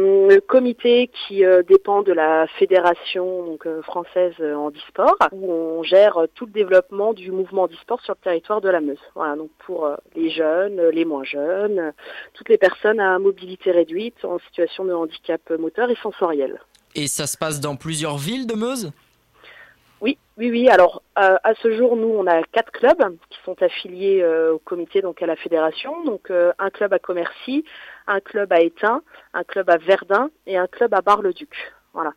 comité 0.46 1.08
qui 1.08 1.44
euh, 1.44 1.62
dépend 1.62 2.02
de 2.02 2.12
la 2.12 2.46
fédération 2.58 3.44
donc, 3.44 3.66
euh, 3.66 3.80
française 3.82 4.34
handisport 4.40 5.16
où 5.32 5.50
on 5.50 5.82
gère 5.82 6.18
tout 6.34 6.46
le 6.46 6.52
développement 6.52 7.14
du 7.14 7.30
mouvement 7.30 7.62
handisport 7.62 8.00
sur 8.02 8.14
le 8.14 8.22
territoire 8.22 8.60
de 8.60 8.68
la 8.68 8.80
Meuse. 8.80 8.98
Voilà, 9.14 9.36
donc 9.36 9.50
pour 9.64 9.86
euh, 9.86 9.96
les 10.14 10.30
jeunes, 10.30 10.80
les 10.90 11.04
moins 11.04 11.24
jeunes, 11.24 11.92
toutes 12.34 12.48
les 12.48 12.58
personnes 12.58 13.00
à 13.00 13.18
mobilité 13.18 13.70
réduite 13.70 14.24
en 14.24 14.38
situation 14.40 14.84
de 14.84 14.92
handicap 14.92 15.40
moteur 15.58 15.90
et 15.90 15.96
sensoriel. 16.02 16.60
Et 16.94 17.08
ça 17.08 17.26
se 17.26 17.36
passe 17.36 17.60
dans 17.60 17.76
plusieurs 17.76 18.18
villes 18.18 18.46
de 18.46 18.54
Meuse? 18.54 18.92
Oui, 20.36 20.50
oui. 20.50 20.68
Alors, 20.68 21.02
euh, 21.18 21.36
à 21.44 21.54
ce 21.62 21.76
jour, 21.76 21.96
nous, 21.96 22.08
on 22.08 22.26
a 22.26 22.42
quatre 22.42 22.72
clubs 22.72 23.16
qui 23.30 23.38
sont 23.44 23.60
affiliés 23.62 24.20
euh, 24.20 24.54
au 24.54 24.58
comité, 24.58 25.00
donc 25.00 25.22
à 25.22 25.26
la 25.26 25.36
fédération. 25.36 26.02
Donc, 26.04 26.30
euh, 26.30 26.52
un 26.58 26.70
club 26.70 26.92
à 26.92 26.98
Commercy, 26.98 27.64
un 28.08 28.20
club 28.20 28.52
à 28.52 28.60
Étain, 28.60 29.02
un 29.32 29.44
club 29.44 29.70
à 29.70 29.76
Verdun 29.76 30.30
et 30.46 30.56
un 30.56 30.66
club 30.66 30.92
à 30.92 31.02
Bar-le-Duc. 31.02 31.54
Voilà. 31.92 32.12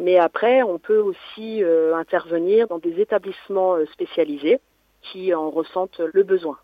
Mais 0.00 0.18
après, 0.18 0.62
on 0.62 0.78
peut 0.78 0.98
aussi 0.98 1.62
intervenir 1.94 2.68
dans 2.68 2.78
des 2.78 3.00
établissements 3.00 3.76
spécialisés 3.90 4.60
qui 5.00 5.32
en 5.32 5.48
ressentent 5.48 6.00
le 6.00 6.22
besoin. 6.22 6.58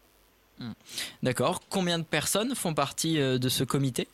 Hmm. 0.58 0.72
D'accord. 1.22 1.60
Combien 1.70 1.98
de 1.98 2.04
personnes 2.04 2.54
font 2.54 2.74
partie 2.74 3.18
de 3.18 3.48
ce 3.48 3.64
comité? 3.64 4.06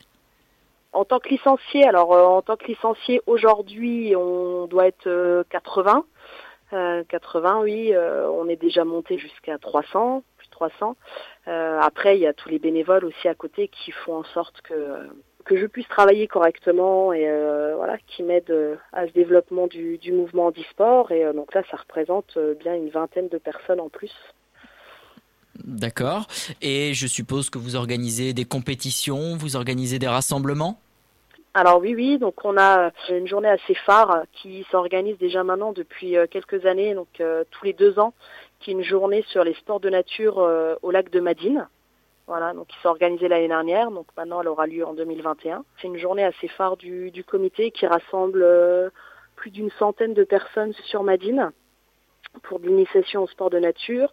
En 0.93 1.03
tant 1.03 1.19
que 1.19 1.27
licencié, 1.27 1.85
alors 1.85 2.11
en 2.11 2.41
tant 2.41 2.55
que 2.55 2.67
licencié 2.67 3.21
aujourd'hui, 3.27 4.15
on 4.15 4.67
doit 4.67 4.87
être 4.87 5.43
80. 5.49 6.05
80, 7.07 7.59
euh, 7.59 7.63
oui, 7.63 7.93
euh, 7.93 8.29
on 8.29 8.47
est 8.47 8.55
déjà 8.55 8.83
monté 8.83 9.17
jusqu'à 9.17 9.57
300, 9.57 10.23
plus 10.37 10.47
de 10.47 10.51
300. 10.51 10.95
Euh, 11.47 11.79
après, 11.81 12.17
il 12.17 12.21
y 12.21 12.27
a 12.27 12.33
tous 12.33 12.49
les 12.49 12.59
bénévoles 12.59 13.05
aussi 13.05 13.27
à 13.27 13.35
côté 13.35 13.67
qui 13.67 13.91
font 13.91 14.15
en 14.15 14.23
sorte 14.23 14.61
que 14.61 14.73
que 15.45 15.57
je 15.57 15.67
puisse 15.67 15.87
travailler 15.87 16.27
correctement 16.27 17.13
et 17.13 17.29
voilà, 17.75 17.99
qui 18.07 18.23
m'aident 18.23 18.79
à 18.91 19.05
ce 19.05 19.11
développement 19.11 19.67
du, 19.67 19.99
du 19.99 20.11
mouvement 20.11 20.49
d'e-sport. 20.49 21.11
Et 21.11 21.31
donc 21.33 21.53
là, 21.53 21.61
ça 21.69 21.77
représente 21.77 22.35
bien 22.59 22.73
une 22.73 22.89
vingtaine 22.89 23.29
de 23.29 23.37
personnes 23.37 23.79
en 23.79 23.89
plus. 23.89 24.11
D'accord. 25.63 26.25
Et 26.63 26.95
je 26.95 27.05
suppose 27.05 27.51
que 27.51 27.59
vous 27.59 27.75
organisez 27.75 28.33
des 28.33 28.45
compétitions, 28.45 29.37
vous 29.37 29.55
organisez 29.55 29.99
des 29.99 30.07
rassemblements? 30.07 30.79
Alors 31.57 31.79
oui, 31.79 31.95
oui, 31.95 32.19
donc 32.19 32.43
on 32.43 32.57
a 32.57 32.91
une 33.07 33.27
journée 33.27 33.47
assez 33.47 33.75
phare 33.75 34.23
qui 34.33 34.67
s'organise 34.71 35.17
déjà 35.17 35.41
maintenant 35.45 35.71
depuis 35.71 36.17
euh, 36.17 36.27
quelques 36.29 36.65
années, 36.65 36.93
donc 36.93 37.07
euh, 37.21 37.45
tous 37.49 37.63
les 37.63 37.71
deux 37.71 37.97
ans, 37.97 38.13
qui 38.59 38.71
est 38.71 38.73
une 38.73 38.83
journée 38.83 39.23
sur 39.29 39.45
les 39.45 39.53
sports 39.53 39.79
de 39.79 39.89
nature 39.89 40.39
euh, 40.39 40.75
au 40.81 40.91
lac 40.91 41.09
de 41.11 41.21
Madine. 41.21 41.69
Voilà, 42.27 42.51
donc 42.53 42.67
qui 42.67 42.75
s'est 42.81 42.89
organisée 42.89 43.29
l'année 43.29 43.47
dernière, 43.47 43.89
donc 43.89 44.05
maintenant 44.17 44.41
elle 44.41 44.49
aura 44.49 44.67
lieu 44.67 44.85
en 44.85 44.93
2021. 44.95 45.63
C'est 45.79 45.87
une 45.87 45.97
journée 45.97 46.25
assez 46.25 46.49
phare 46.49 46.75
du, 46.75 47.23
comité 47.25 47.71
qui 47.71 47.87
rassemble 47.87 48.45
plus 49.37 49.51
d'une 49.51 49.71
centaine 49.79 50.13
de 50.13 50.25
personnes 50.25 50.73
sur 50.89 51.03
Madine 51.03 51.53
pour 52.43 52.59
l'initiation 52.59 53.23
au 53.23 53.27
sport 53.27 53.49
de 53.49 53.59
nature. 53.59 54.11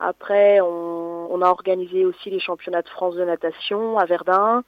Après, 0.00 0.60
on, 0.60 1.40
a 1.40 1.48
organisé 1.48 2.04
aussi 2.04 2.28
les 2.28 2.40
championnats 2.40 2.82
de 2.82 2.88
France 2.88 3.14
de 3.14 3.24
natation 3.24 3.98
à 3.98 4.04
Verdun. 4.04 4.64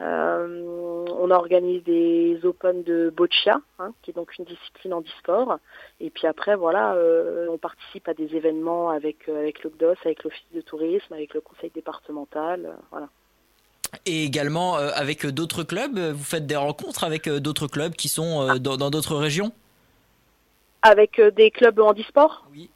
Euh, 0.00 1.04
on 1.18 1.30
organise 1.30 1.82
des 1.84 2.40
Open 2.44 2.82
de 2.82 3.12
boccia, 3.14 3.60
hein, 3.78 3.92
qui 4.02 4.10
est 4.10 4.14
donc 4.14 4.36
une 4.38 4.46
discipline 4.46 4.94
en 4.94 5.02
e-sport. 5.02 5.58
Et 6.00 6.08
puis 6.08 6.26
après, 6.26 6.56
voilà, 6.56 6.94
euh, 6.94 7.48
on 7.50 7.58
participe 7.58 8.08
à 8.08 8.14
des 8.14 8.34
événements 8.34 8.88
avec 8.88 9.28
euh, 9.28 9.38
avec 9.38 9.62
l'OCDOS, 9.62 9.96
avec 10.04 10.24
l'Office 10.24 10.42
de 10.54 10.62
tourisme, 10.62 11.12
avec 11.12 11.34
le 11.34 11.40
Conseil 11.42 11.70
départemental, 11.74 12.70
voilà. 12.90 13.08
Et 14.06 14.24
également 14.24 14.76
avec 14.76 15.26
d'autres 15.26 15.64
clubs, 15.64 15.98
vous 15.98 16.24
faites 16.24 16.46
des 16.46 16.54
rencontres 16.54 17.02
avec 17.02 17.28
d'autres 17.28 17.66
clubs 17.66 17.92
qui 17.92 18.08
sont 18.08 18.54
dans 18.58 18.88
d'autres 18.88 19.16
régions? 19.16 19.50
Avec 20.82 21.20
des 21.20 21.50
clubs 21.50 21.80
en 21.80 21.92
e-sport? 21.92 22.46
Oui. 22.52 22.70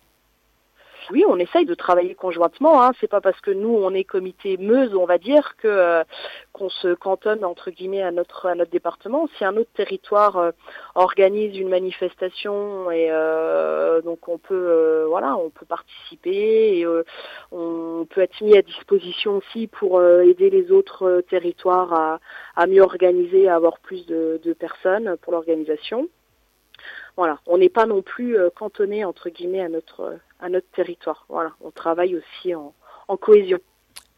Oui, 1.11 1.25
on 1.29 1.39
essaye 1.39 1.67
de 1.67 1.75
travailler 1.75 2.15
conjointement. 2.15 2.83
Hein. 2.83 2.93
C'est 3.01 3.09
pas 3.11 3.21
parce 3.21 3.41
que 3.41 3.51
nous 3.51 3.75
on 3.75 3.93
est 3.93 4.05
comité 4.05 4.57
Meuse, 4.57 4.95
on 4.95 5.05
va 5.05 5.19
dire 5.19 5.57
que 5.57 5.69
euh, 5.69 6.05
qu'on 6.53 6.71
se 6.71 6.95
cantonne 6.95 7.45
entre 7.45 7.71
guillemets 7.71 8.03
à 8.03 8.11
notre 8.11 8.47
à 8.47 8.55
notre 8.55 8.71
département. 8.71 9.29
Si 9.37 9.45
un 9.45 9.57
autre 9.57 9.71
territoire 9.75 10.39
euh, 10.39 10.51
organise 10.95 11.59
une 11.59 11.69
manifestation 11.69 12.91
et 12.91 13.09
euh, 13.11 14.01
donc 14.01 14.29
on 14.29 14.39
peut 14.39 15.05
voilà, 15.09 15.37
on 15.37 15.51
peut 15.51 15.67
participer 15.67 16.79
et 16.79 16.87
on 17.53 18.07
peut 18.09 18.23
être 18.23 18.41
mis 18.41 18.57
à 18.57 18.63
disposition 18.63 19.37
aussi 19.39 19.67
pour 19.67 20.03
aider 20.03 20.49
les 20.49 20.73
autres 20.73 21.23
territoires 21.29 21.93
à, 21.93 22.21
à 22.57 22.67
mieux 22.67 22.83
organiser, 22.83 23.49
à 23.49 23.57
avoir 23.57 23.79
plus 23.79 24.07
de, 24.07 24.41
de 24.43 24.53
personnes 24.53 25.17
pour 25.21 25.33
l'organisation. 25.33 26.09
Voilà, 27.17 27.39
on 27.47 27.59
n'est 27.59 27.69
pas 27.69 27.87
non 27.87 28.03
plus 28.03 28.37
cantonné 28.57 29.05
entre 29.05 29.29
guillemets 29.29 29.61
à 29.63 29.69
notre 29.69 30.19
à 30.45 30.51
notre 30.51 30.69
territoire. 30.71 31.25
Voilà, 31.29 31.53
on 31.63 31.71
travaille 31.71 32.17
aussi 32.17 32.55
en, 32.55 32.73
cohésion. 33.17 33.59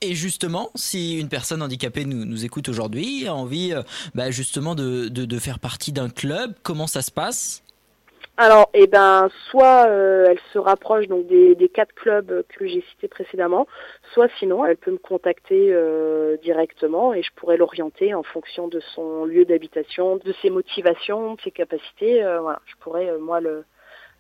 Et 0.00 0.14
justement, 0.14 0.70
si 0.74 1.18
une 1.18 1.28
personne 1.28 1.62
handicapée 1.62 2.04
nous, 2.04 2.24
nous 2.24 2.44
écoute 2.44 2.68
aujourd'hui, 2.68 3.26
a 3.26 3.34
envie 3.34 3.72
euh, 3.72 3.82
bah, 4.14 4.30
justement 4.30 4.74
de, 4.74 5.08
de, 5.08 5.38
faire 5.38 5.58
partie 5.58 5.92
d'un 5.92 6.08
club, 6.08 6.54
comment 6.62 6.86
ça 6.86 7.02
se 7.02 7.10
passe? 7.10 7.62
Alors, 8.36 8.68
eh 8.74 8.86
ben, 8.86 9.30
soit 9.50 9.86
euh, 9.88 10.26
elle 10.28 10.40
se 10.52 10.58
rapproche 10.58 11.06
donc 11.06 11.26
des, 11.26 11.54
des 11.54 11.70
quatre 11.70 11.94
clubs 11.94 12.44
que 12.48 12.66
j'ai 12.66 12.84
cités 12.90 13.08
précédemment, 13.08 13.66
soit 14.12 14.28
sinon 14.38 14.66
elle 14.66 14.76
peut 14.76 14.90
me 14.90 14.98
contacter 14.98 15.68
euh, 15.72 16.36
directement 16.42 17.14
et 17.14 17.22
je 17.22 17.30
pourrais 17.34 17.56
l'orienter 17.56 18.12
en 18.12 18.22
fonction 18.22 18.68
de 18.68 18.80
son 18.94 19.24
lieu 19.24 19.46
d'habitation, 19.46 20.16
de 20.16 20.34
ses 20.42 20.50
motivations, 20.50 21.36
de 21.36 21.40
ses 21.40 21.50
capacités. 21.50 22.20
voilà, 22.42 22.60
je 22.66 22.74
pourrais 22.80 23.16
moi 23.18 23.40
le, 23.40 23.64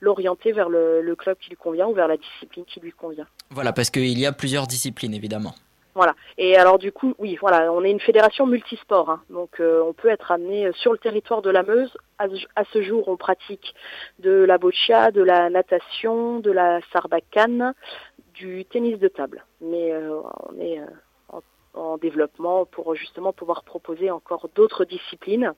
l'orienter 0.00 0.52
vers 0.52 0.68
le, 0.68 1.14
club 1.16 1.36
qui 1.38 1.50
lui 1.50 1.56
convient 1.56 1.86
ou 1.86 1.94
vers 1.94 2.08
la 2.08 2.16
discipline 2.16 2.64
qui 2.64 2.80
lui 2.80 2.92
convient. 2.92 3.26
Voilà, 3.50 3.72
parce 3.72 3.90
qu'il 3.90 4.18
y 4.18 4.26
a 4.26 4.32
plusieurs 4.32 4.66
disciplines, 4.66 5.14
évidemment. 5.14 5.54
Voilà. 5.94 6.14
Et 6.36 6.56
alors 6.56 6.78
du 6.78 6.92
coup, 6.92 7.14
oui, 7.18 7.38
voilà, 7.40 7.72
on 7.72 7.82
est 7.82 7.90
une 7.90 8.00
fédération 8.00 8.46
multisport, 8.46 9.08
hein. 9.08 9.22
donc 9.30 9.60
euh, 9.60 9.82
on 9.82 9.94
peut 9.94 10.10
être 10.10 10.30
amené 10.30 10.66
euh, 10.66 10.72
sur 10.74 10.92
le 10.92 10.98
territoire 10.98 11.40
de 11.40 11.48
la 11.48 11.62
Meuse. 11.62 11.96
À, 12.18 12.28
ce 12.70 12.82
jour, 12.82 13.08
on 13.08 13.16
pratique 13.16 13.74
de 14.18 14.30
la 14.30 14.58
boccia, 14.58 15.10
de 15.10 15.22
la 15.22 15.48
natation, 15.48 16.40
de 16.40 16.50
la 16.50 16.80
sarbacane, 16.92 17.72
du 18.34 18.66
tennis 18.66 18.98
de 18.98 19.08
table. 19.08 19.46
Mais 19.62 19.90
euh, 19.92 20.20
on 20.50 20.60
est 20.60 20.80
en, 21.30 21.40
en, 21.72 21.96
développement 21.96 22.66
pour 22.66 22.94
justement 22.94 23.32
pouvoir 23.32 23.64
proposer 23.64 24.10
encore 24.10 24.50
d'autres 24.54 24.84
disciplines 24.84 25.54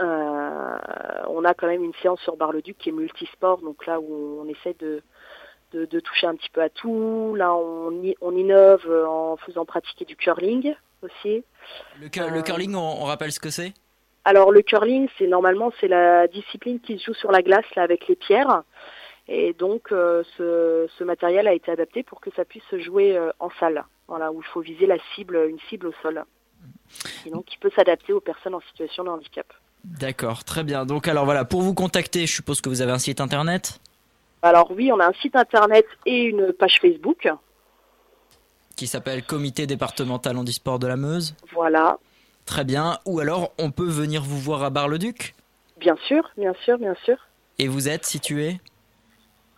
on 0.00 1.44
a 1.44 1.54
quand 1.54 1.66
même 1.66 1.84
une 1.84 1.94
séance 2.02 2.20
sur 2.20 2.36
Bar-le-Duc 2.36 2.76
qui 2.78 2.88
est 2.88 2.92
multisport, 2.92 3.58
donc 3.58 3.86
là 3.86 4.00
où 4.00 4.40
on 4.42 4.48
essaie 4.48 4.74
de, 4.78 5.02
de, 5.72 6.00
toucher 6.00 6.26
un 6.26 6.34
petit 6.34 6.50
peu 6.50 6.62
à 6.62 6.68
tout. 6.68 7.34
Là, 7.36 7.54
on, 7.54 8.02
on 8.20 8.36
innove 8.36 8.86
en 9.08 9.36
faisant 9.36 9.64
pratiquer 9.64 10.04
du 10.04 10.16
curling 10.16 10.74
aussi. 11.02 11.44
Le, 12.00 12.34
le 12.34 12.42
curling, 12.42 12.74
on, 12.74 13.04
rappelle 13.04 13.32
ce 13.32 13.40
que 13.40 13.50
c'est? 13.50 13.72
Alors 14.24 14.52
le 14.52 14.62
curling, 14.62 15.08
c'est 15.18 15.26
normalement 15.26 15.72
c'est 15.80 15.88
la 15.88 16.28
discipline 16.28 16.78
qui 16.80 16.98
se 16.98 17.06
joue 17.06 17.14
sur 17.14 17.32
la 17.32 17.42
glace 17.42 17.64
là 17.74 17.82
avec 17.82 18.06
les 18.06 18.14
pierres. 18.14 18.62
Et 19.28 19.52
donc 19.52 19.88
ce, 19.90 20.86
ce, 20.98 21.04
matériel 21.04 21.48
a 21.48 21.54
été 21.54 21.70
adapté 21.70 22.02
pour 22.02 22.20
que 22.20 22.30
ça 22.36 22.44
puisse 22.44 22.64
se 22.70 22.78
jouer 22.78 23.18
en 23.40 23.50
salle, 23.58 23.84
voilà, 24.06 24.30
où 24.32 24.40
il 24.40 24.46
faut 24.46 24.60
viser 24.60 24.86
la 24.86 24.98
cible, 25.14 25.46
une 25.48 25.58
cible 25.68 25.88
au 25.88 25.92
sol. 26.02 26.24
Et 27.26 27.30
donc 27.30 27.46
qui 27.46 27.58
peut 27.58 27.70
s'adapter 27.74 28.12
aux 28.12 28.20
personnes 28.20 28.54
en 28.54 28.60
situation 28.60 29.04
de 29.04 29.08
handicap. 29.08 29.46
D'accord, 29.84 30.44
très 30.44 30.64
bien. 30.64 30.86
Donc 30.86 31.08
alors 31.08 31.24
voilà, 31.24 31.44
pour 31.44 31.62
vous 31.62 31.74
contacter, 31.74 32.26
je 32.26 32.32
suppose 32.32 32.60
que 32.60 32.68
vous 32.68 32.82
avez 32.82 32.92
un 32.92 32.98
site 32.98 33.20
internet? 33.20 33.80
Alors 34.42 34.70
oui, 34.70 34.90
on 34.92 35.00
a 35.00 35.06
un 35.06 35.12
site 35.14 35.36
internet 35.36 35.86
et 36.06 36.22
une 36.22 36.52
page 36.52 36.78
Facebook. 36.80 37.28
Qui 38.76 38.86
s'appelle 38.86 39.22
Comité 39.24 39.66
départemental 39.66 40.36
handisport 40.36 40.78
de 40.78 40.86
la 40.86 40.96
Meuse 40.96 41.34
Voilà. 41.52 41.98
Très 42.46 42.64
bien. 42.64 42.98
Ou 43.06 43.20
alors, 43.20 43.52
on 43.58 43.70
peut 43.70 43.88
venir 43.88 44.22
vous 44.22 44.38
voir 44.38 44.64
à 44.64 44.70
Bar-le-Duc? 44.70 45.34
Bien 45.78 45.96
sûr, 46.06 46.28
bien 46.36 46.54
sûr, 46.64 46.78
bien 46.78 46.96
sûr. 47.04 47.16
Et 47.58 47.68
vous 47.68 47.88
êtes 47.88 48.04
situé? 48.04 48.60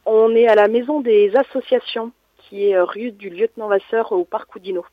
On 0.04 0.34
est 0.34 0.48
à 0.48 0.54
la 0.54 0.68
maison 0.68 1.00
des 1.00 1.32
associations, 1.34 2.12
qui 2.38 2.68
est 2.68 2.78
rue 2.78 3.12
du 3.12 3.30
lieutenant 3.30 3.68
Vasseur 3.68 4.12
au 4.12 4.24
parc 4.24 4.54
Oudinot. 4.54 4.84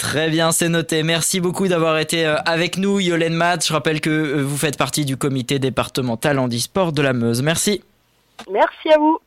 Très 0.00 0.30
bien, 0.30 0.50
c'est 0.50 0.70
noté. 0.70 1.02
Merci 1.02 1.40
beaucoup 1.40 1.68
d'avoir 1.68 1.98
été 1.98 2.24
euh, 2.24 2.36
avec 2.46 2.78
nous, 2.78 3.00
Yolène 3.00 3.34
Matt. 3.34 3.66
Je 3.66 3.70
rappelle 3.70 4.00
que 4.00 4.08
euh, 4.08 4.42
vous 4.42 4.56
faites 4.56 4.78
partie 4.78 5.04
du 5.04 5.18
comité 5.18 5.58
départemental 5.58 6.38
handisport 6.38 6.92
de 6.92 7.02
la 7.02 7.12
Meuse. 7.12 7.42
Merci. 7.42 7.82
Merci 8.50 8.88
à 8.88 8.98
vous. 8.98 9.18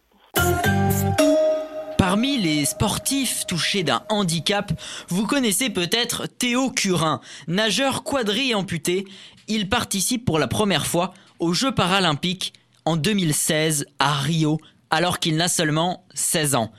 Parmi 1.95 2.39
les 2.39 2.65
sportifs 2.65 3.45
touchés 3.45 3.83
d'un 3.83 4.01
handicap, 4.09 4.71
vous 5.09 5.27
connaissez 5.27 5.69
peut-être 5.69 6.25
Théo 6.25 6.71
Curin, 6.71 7.21
nageur 7.47 8.03
quadri 8.03 8.55
amputé. 8.55 9.05
Il 9.47 9.69
participe 9.69 10.25
pour 10.25 10.39
la 10.39 10.47
première 10.47 10.87
fois 10.87 11.13
aux 11.37 11.53
Jeux 11.53 11.75
paralympiques 11.75 12.51
en 12.85 12.97
2016 12.97 13.85
à 13.99 14.13
Rio, 14.13 14.59
alors 14.89 15.19
qu'il 15.19 15.35
n'a 15.35 15.49
seulement 15.49 16.03
16 16.15 16.55
ans. 16.55 16.71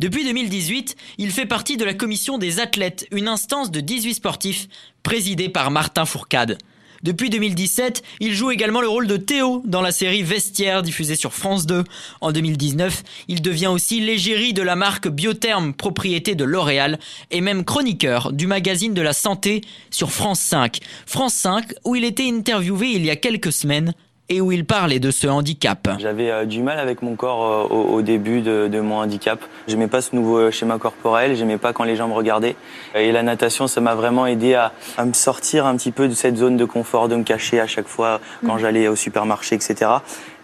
Depuis 0.00 0.24
2018, 0.24 0.96
il 1.18 1.30
fait 1.30 1.44
partie 1.44 1.76
de 1.76 1.84
la 1.84 1.92
commission 1.92 2.38
des 2.38 2.58
athlètes, 2.58 3.06
une 3.12 3.28
instance 3.28 3.70
de 3.70 3.80
18 3.80 4.14
sportifs 4.14 4.66
présidée 5.02 5.50
par 5.50 5.70
Martin 5.70 6.06
Fourcade. 6.06 6.56
Depuis 7.02 7.28
2017, 7.28 8.02
il 8.20 8.32
joue 8.32 8.50
également 8.50 8.80
le 8.80 8.88
rôle 8.88 9.06
de 9.06 9.18
Théo 9.18 9.62
dans 9.66 9.82
la 9.82 9.92
série 9.92 10.22
Vestiaire 10.22 10.82
diffusée 10.82 11.16
sur 11.16 11.34
France 11.34 11.66
2. 11.66 11.84
En 12.22 12.32
2019, 12.32 13.02
il 13.28 13.42
devient 13.42 13.66
aussi 13.66 14.00
l'égérie 14.00 14.54
de 14.54 14.62
la 14.62 14.74
marque 14.74 15.06
Biotherme, 15.06 15.74
propriété 15.74 16.34
de 16.34 16.44
L'Oréal, 16.44 16.98
et 17.30 17.42
même 17.42 17.66
chroniqueur 17.66 18.32
du 18.32 18.46
magazine 18.46 18.94
de 18.94 19.02
la 19.02 19.12
santé 19.12 19.60
sur 19.90 20.12
France 20.12 20.40
5. 20.40 20.78
France 21.04 21.34
5, 21.34 21.74
où 21.84 21.94
il 21.94 22.04
était 22.04 22.26
interviewé 22.26 22.88
il 22.88 23.04
y 23.04 23.10
a 23.10 23.16
quelques 23.16 23.52
semaines 23.52 23.92
et 24.30 24.40
où 24.40 24.52
il 24.52 24.64
parlait 24.64 25.00
de 25.00 25.10
ce 25.10 25.26
handicap. 25.26 25.88
J'avais 25.98 26.30
euh, 26.30 26.44
du 26.44 26.62
mal 26.62 26.78
avec 26.78 27.02
mon 27.02 27.16
corps 27.16 27.68
euh, 27.70 27.74
au, 27.74 28.00
début 28.00 28.40
de, 28.40 28.80
mon 28.80 29.00
handicap. 29.00 29.40
J'aimais 29.66 29.88
pas 29.88 30.00
ce 30.00 30.14
nouveau 30.14 30.38
euh, 30.38 30.50
schéma 30.52 30.78
corporel, 30.78 31.36
j'aimais 31.36 31.58
pas 31.58 31.72
quand 31.72 31.82
les 31.82 31.96
gens 31.96 32.08
me 32.08 32.14
regardaient. 32.14 32.54
Et 32.94 33.10
la 33.10 33.24
natation, 33.24 33.66
ça 33.66 33.80
m'a 33.80 33.96
vraiment 33.96 34.26
aidé 34.26 34.54
à, 34.54 34.72
me 35.04 35.12
sortir 35.12 35.66
un 35.66 35.76
petit 35.76 35.90
peu 35.90 36.06
de 36.06 36.14
cette 36.14 36.36
zone 36.36 36.56
de 36.56 36.64
confort, 36.64 37.08
de 37.08 37.16
me 37.16 37.24
cacher 37.24 37.60
à 37.60 37.66
chaque 37.66 37.88
fois 37.88 38.20
quand 38.46 38.54
mm. 38.54 38.58
j'allais 38.60 38.88
au 38.88 38.96
supermarché, 38.96 39.56
etc. 39.56 39.90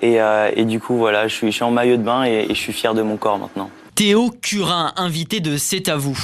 Et, 0.03 0.65
du 0.65 0.81
coup, 0.81 0.97
voilà, 0.97 1.29
je 1.29 1.35
suis, 1.35 1.47
je 1.47 1.53
suis 1.53 1.65
en 1.65 1.71
maillot 1.71 1.97
de 1.97 2.03
bain 2.03 2.25
et 2.25 2.49
je 2.49 2.55
suis 2.55 2.73
fier 2.73 2.93
de 2.93 3.03
mon 3.03 3.17
corps 3.17 3.39
maintenant. 3.39 3.71
Théo 3.97 4.31
Curin, 4.43 4.93
invité 4.97 5.41
de 5.41 5.57
C'est 5.57 5.89
à 5.89 5.97
vous. 5.97 6.19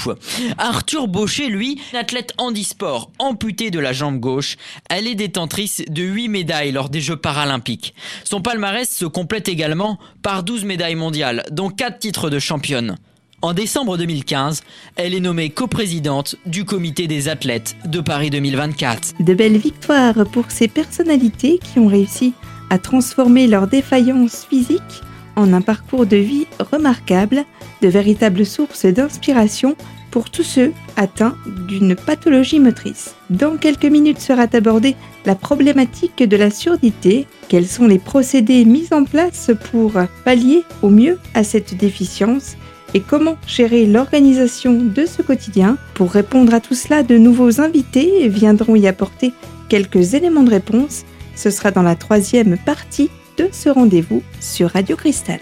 Arthur 0.59 1.09
Baucher, 1.09 1.49
lui, 1.49 1.81
athlète 1.95 2.35
handisport, 2.37 3.11
amputé 3.19 3.71
de 3.71 3.79
la 3.79 3.95
jambe 3.95 4.21
gauche. 4.21 4.59
Elle 4.91 5.07
est 5.07 5.15
détentrice 5.15 5.83
de 5.89 6.03
8 6.03 6.29
médailles 6.29 6.73
lors 6.73 6.91
des 6.91 7.01
Jeux 7.01 7.17
paralympiques. 7.17 7.95
Son 8.25 8.43
palmarès 8.43 8.87
se 8.87 9.07
complète 9.07 9.49
également 9.49 9.99
par 10.21 10.43
12 10.43 10.67
médailles 10.67 10.97
mondiales, 10.97 11.45
dont 11.51 11.71
4 11.71 11.99
titres 11.99 12.29
de 12.29 12.39
championne. 12.39 12.99
En 13.41 13.55
décembre 13.55 13.97
2015, 13.97 14.61
elle 14.97 15.15
est 15.15 15.21
nommée 15.21 15.49
coprésidente 15.49 16.37
du 16.45 16.67
comité 16.67 17.07
des 17.07 17.31
athlètes 17.31 17.75
de 17.87 18.03
Paris 18.03 18.29
2024. 18.29 19.15
De 19.21 19.33
belles 19.33 19.57
victoires 19.57 20.27
pour 20.31 20.51
ces 20.51 20.69
personnalités 20.69 21.59
qui 21.59 21.79
ont 21.79 21.89
réussi 21.89 22.35
à 22.69 22.79
transformer 22.79 23.47
leurs 23.47 23.67
défaillances 23.67 24.45
physiques 24.45 25.03
en 25.37 25.53
un 25.53 25.61
parcours 25.61 26.07
de 26.07 26.17
vie 26.17 26.47
remarquable 26.59 27.45
de 27.81 27.89
véritables 27.89 28.47
sources 28.47 28.87
d'inspiration 28.87 29.77
pour 30.11 30.31
tous 30.31 30.43
ceux 30.43 30.73
atteints 30.97 31.37
d'une 31.69 31.97
pathologie 31.97 32.61
motrice. 32.61 33.15
Dans 33.31 33.57
quelques 33.57 33.87
minutes 33.87 34.21
sera 34.21 34.47
abordée 34.53 34.95
la 35.25 35.35
problématique 35.35 36.23
de 36.23 36.37
la 36.37 36.51
surdité, 36.51 37.27
quels 37.49 37.67
sont 37.67 37.87
les 37.87 37.99
procédés 37.99 38.65
mis 38.65 38.89
en 38.93 39.05
place 39.05 39.51
pour 39.71 39.93
pallier 40.25 40.63
au 40.83 40.91
mieux 40.91 41.19
à 41.35 41.45
cette 41.45 41.77
déficience 41.77 42.57
et 42.95 43.01
comment 43.01 43.37
gérer 43.47 43.87
l'organisation 43.87 44.75
de 44.75 45.07
ce 45.07 45.23
quotidien? 45.23 45.79
Pour 45.95 46.13
répondre 46.13 46.53
à 46.53 46.61
tout 46.61 46.75
cela, 46.75 47.03
de 47.03 47.17
nouveaux 47.17 47.61
invités 47.61 48.29
viendront 48.29 48.77
y 48.77 48.87
apporter 48.87 49.33
quelques 49.71 50.13
éléments 50.13 50.43
de 50.43 50.51
réponse. 50.51 51.05
Ce 51.35 51.51
sera 51.51 51.71
dans 51.71 51.83
la 51.83 51.95
troisième 51.95 52.59
partie 52.59 53.09
de 53.37 53.49
ce 53.53 53.69
rendez-vous 53.69 54.23
sur 54.41 54.71
Radio 54.71 54.97
Cristal. 54.97 55.41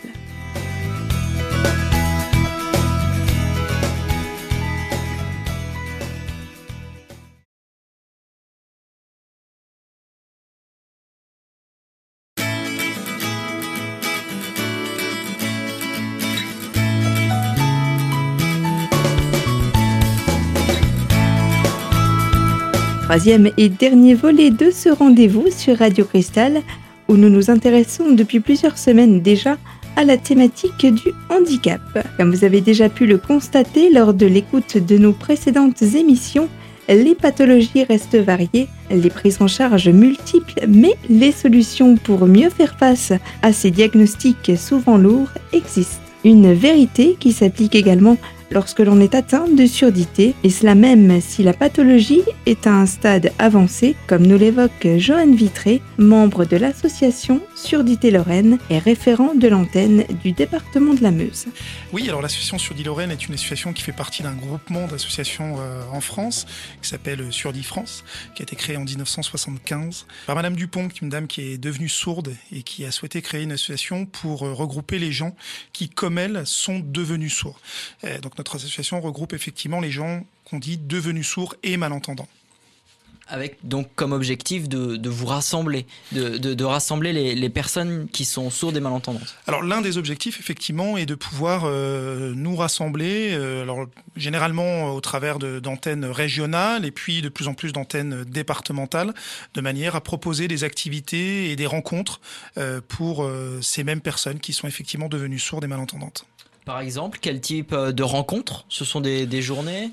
troisième 23.11 23.51
et 23.57 23.69
dernier 23.69 24.15
volet 24.15 24.51
de 24.53 24.71
ce 24.71 24.89
rendez-vous 24.89 25.51
sur 25.51 25.77
Radio 25.77 26.05
Cristal, 26.05 26.63
où 27.11 27.17
nous 27.17 27.29
nous 27.29 27.51
intéressons 27.51 28.13
depuis 28.13 28.39
plusieurs 28.39 28.79
semaines 28.79 29.21
déjà 29.21 29.59
à 29.97 30.05
la 30.05 30.17
thématique 30.17 30.87
du 30.87 31.11
handicap. 31.29 31.81
Comme 32.17 32.33
vous 32.33 32.45
avez 32.45 32.61
déjà 32.61 32.89
pu 32.89 33.05
le 33.05 33.19
constater 33.19 33.91
lors 33.91 34.15
de 34.15 34.27
l'écoute 34.27 34.79
de 34.79 34.97
nos 34.97 35.13
précédentes 35.13 35.83
émissions, 35.83 36.49
les 36.89 37.17
pathologies 37.17 37.83
restent 37.83 38.17
variées, 38.17 38.69
les 38.91 39.11
prises 39.11 39.39
en 39.41 39.49
charge 39.49 39.89
multiples, 39.89 40.67
mais 40.69 40.95
les 41.09 41.33
solutions 41.33 41.97
pour 41.97 42.27
mieux 42.27 42.49
faire 42.49 42.79
face 42.79 43.13
à 43.43 43.53
ces 43.53 43.73
diagnostics 43.73 44.53
souvent 44.57 44.97
lourds 44.97 45.31
existent. 45.53 46.01
Une 46.25 46.53
vérité 46.53 47.17
qui 47.19 47.33
s'applique 47.33 47.75
également 47.75 48.19
lorsque 48.51 48.81
l'on 48.81 49.01
est 49.01 49.15
atteint 49.15 49.47
de 49.49 49.67
surdité, 49.67 50.35
et 50.43 50.51
cela 50.51 50.75
même 50.75 51.21
si 51.21 51.43
la 51.43 51.53
pathologie 51.53 52.23
est 52.47 52.67
à 52.67 52.73
un 52.73 52.87
stade 52.87 53.33
avancé, 53.39 53.95
comme 54.07 54.27
nous 54.27 54.39
l'évoque 54.39 54.87
Johan 54.97 55.33
Vitré, 55.33 55.81
membre 55.99 56.45
de 56.45 56.57
l'association 56.57 57.41
Surdité 57.55 58.11
Lorraine 58.11 58.59
et 58.71 58.79
référent 58.79 59.35
de 59.35 59.49
l'antenne 59.49 60.05
du 60.23 60.33
département 60.33 60.95
de 60.95 61.03
la 61.03 61.11
Meuse. 61.11 61.47
Oui, 61.93 62.09
alors 62.09 62.23
l'association 62.23 62.59
Surdité 62.59 62.87
Lorraine 62.87 63.11
est 63.11 63.27
une 63.27 63.35
association 63.35 63.73
qui 63.73 63.83
fait 63.83 63.93
partie 63.93 64.23
d'un 64.23 64.35
groupement 64.35 64.87
d'associations 64.87 65.57
euh, 65.61 65.83
en 65.93 66.01
France 66.01 66.47
qui 66.83 66.89
s'appelle 66.89 67.33
Surdit 67.33 67.63
France, 67.63 68.05
qui 68.35 68.43
a 68.43 68.45
été 68.45 68.57
créé 68.57 68.77
en 68.77 68.85
1975 68.85 70.07
par 70.27 70.37
Madame 70.37 70.57
Dupont, 70.57 70.89
une 71.03 71.09
dame 71.09 71.27
qui 71.27 71.53
est 71.53 71.59
devenue 71.59 71.89
sourde 71.89 72.35
et 72.53 72.63
qui 72.63 72.85
a 72.85 72.91
souhaité 72.91 73.23
créer 73.23 73.43
une 73.43 73.53
association 73.53 74.07
pour 74.07 74.47
euh, 74.47 74.53
regrouper 74.53 74.99
les 74.99 75.13
gens 75.13 75.37
qui, 75.73 75.89
comme 75.89 76.19
elle, 76.19 76.43
sont 76.47 76.81
devenus 76.81 77.35
sourds. 77.35 77.61
donc 78.23 78.40
notre 78.41 78.57
association 78.57 79.03
regroupe 79.03 79.35
effectivement 79.35 79.81
les 79.81 79.91
gens 79.91 80.25
qu'on 80.47 80.59
dit 80.59 80.79
devenus 80.79 81.29
sourds 81.29 81.55
et 81.63 81.77
malentendants. 81.77 82.29
Avec 83.29 83.59
donc 83.63 83.89
comme 83.95 84.13
objectif 84.13 84.67
de, 84.67 85.09
vous 85.09 85.27
rassembler, 85.27 85.87
de, 86.11 86.65
rassembler 86.65 87.13
les, 87.13 87.49
personnes 87.51 88.09
qui 88.09 88.25
sont 88.25 88.49
sourdes 88.51 88.77
et 88.79 88.81
malentendantes. 88.81 89.37
Alors 89.47 89.63
l'un 89.63 89.83
des 89.83 89.99
objectifs 89.99 90.41
effectivement 90.41 90.97
est 90.97 91.07
de 91.07 91.15
pouvoir 91.15 91.63
euh, 91.65 92.33
nous 92.35 92.57
rassembler, 92.57 93.29
euh, 93.33 93.63
alors 93.63 93.87
généralement 94.17 94.95
au 94.95 95.01
travers 95.01 95.39
d'antennes 95.39 96.07
régionales 96.07 96.85
et 96.85 96.91
puis 96.91 97.23
de 97.23 97.29
plus 97.29 97.47
en 97.47 97.55
plus 97.55 97.73
d'antennes 97.73 98.25
départementales, 98.25 99.15
de 99.55 99.61
manière 99.61 99.95
à 99.95 100.01
proposer 100.01 100.49
des 100.49 100.65
activités 100.65 101.51
et 101.51 101.57
des 101.57 101.67
rencontres 101.67 102.21
euh, 102.57 102.81
pour 102.81 103.31
ces 103.61 103.85
mêmes 103.85 104.01
personnes 104.01 104.41
qui 104.41 104.55
sont 104.55 104.67
effectivement 104.67 105.09
devenues 105.09 105.39
sourdes 105.39 105.63
et 105.63 105.69
malentendantes. 105.69 106.25
Par 106.71 106.79
exemple, 106.79 107.19
quel 107.21 107.41
type 107.41 107.73
euh, 107.73 107.91
de 107.91 108.05
rencontres? 108.05 108.65
Ce 108.69 108.85
sont 108.85 109.01
des, 109.01 109.43
journées? 109.43 109.91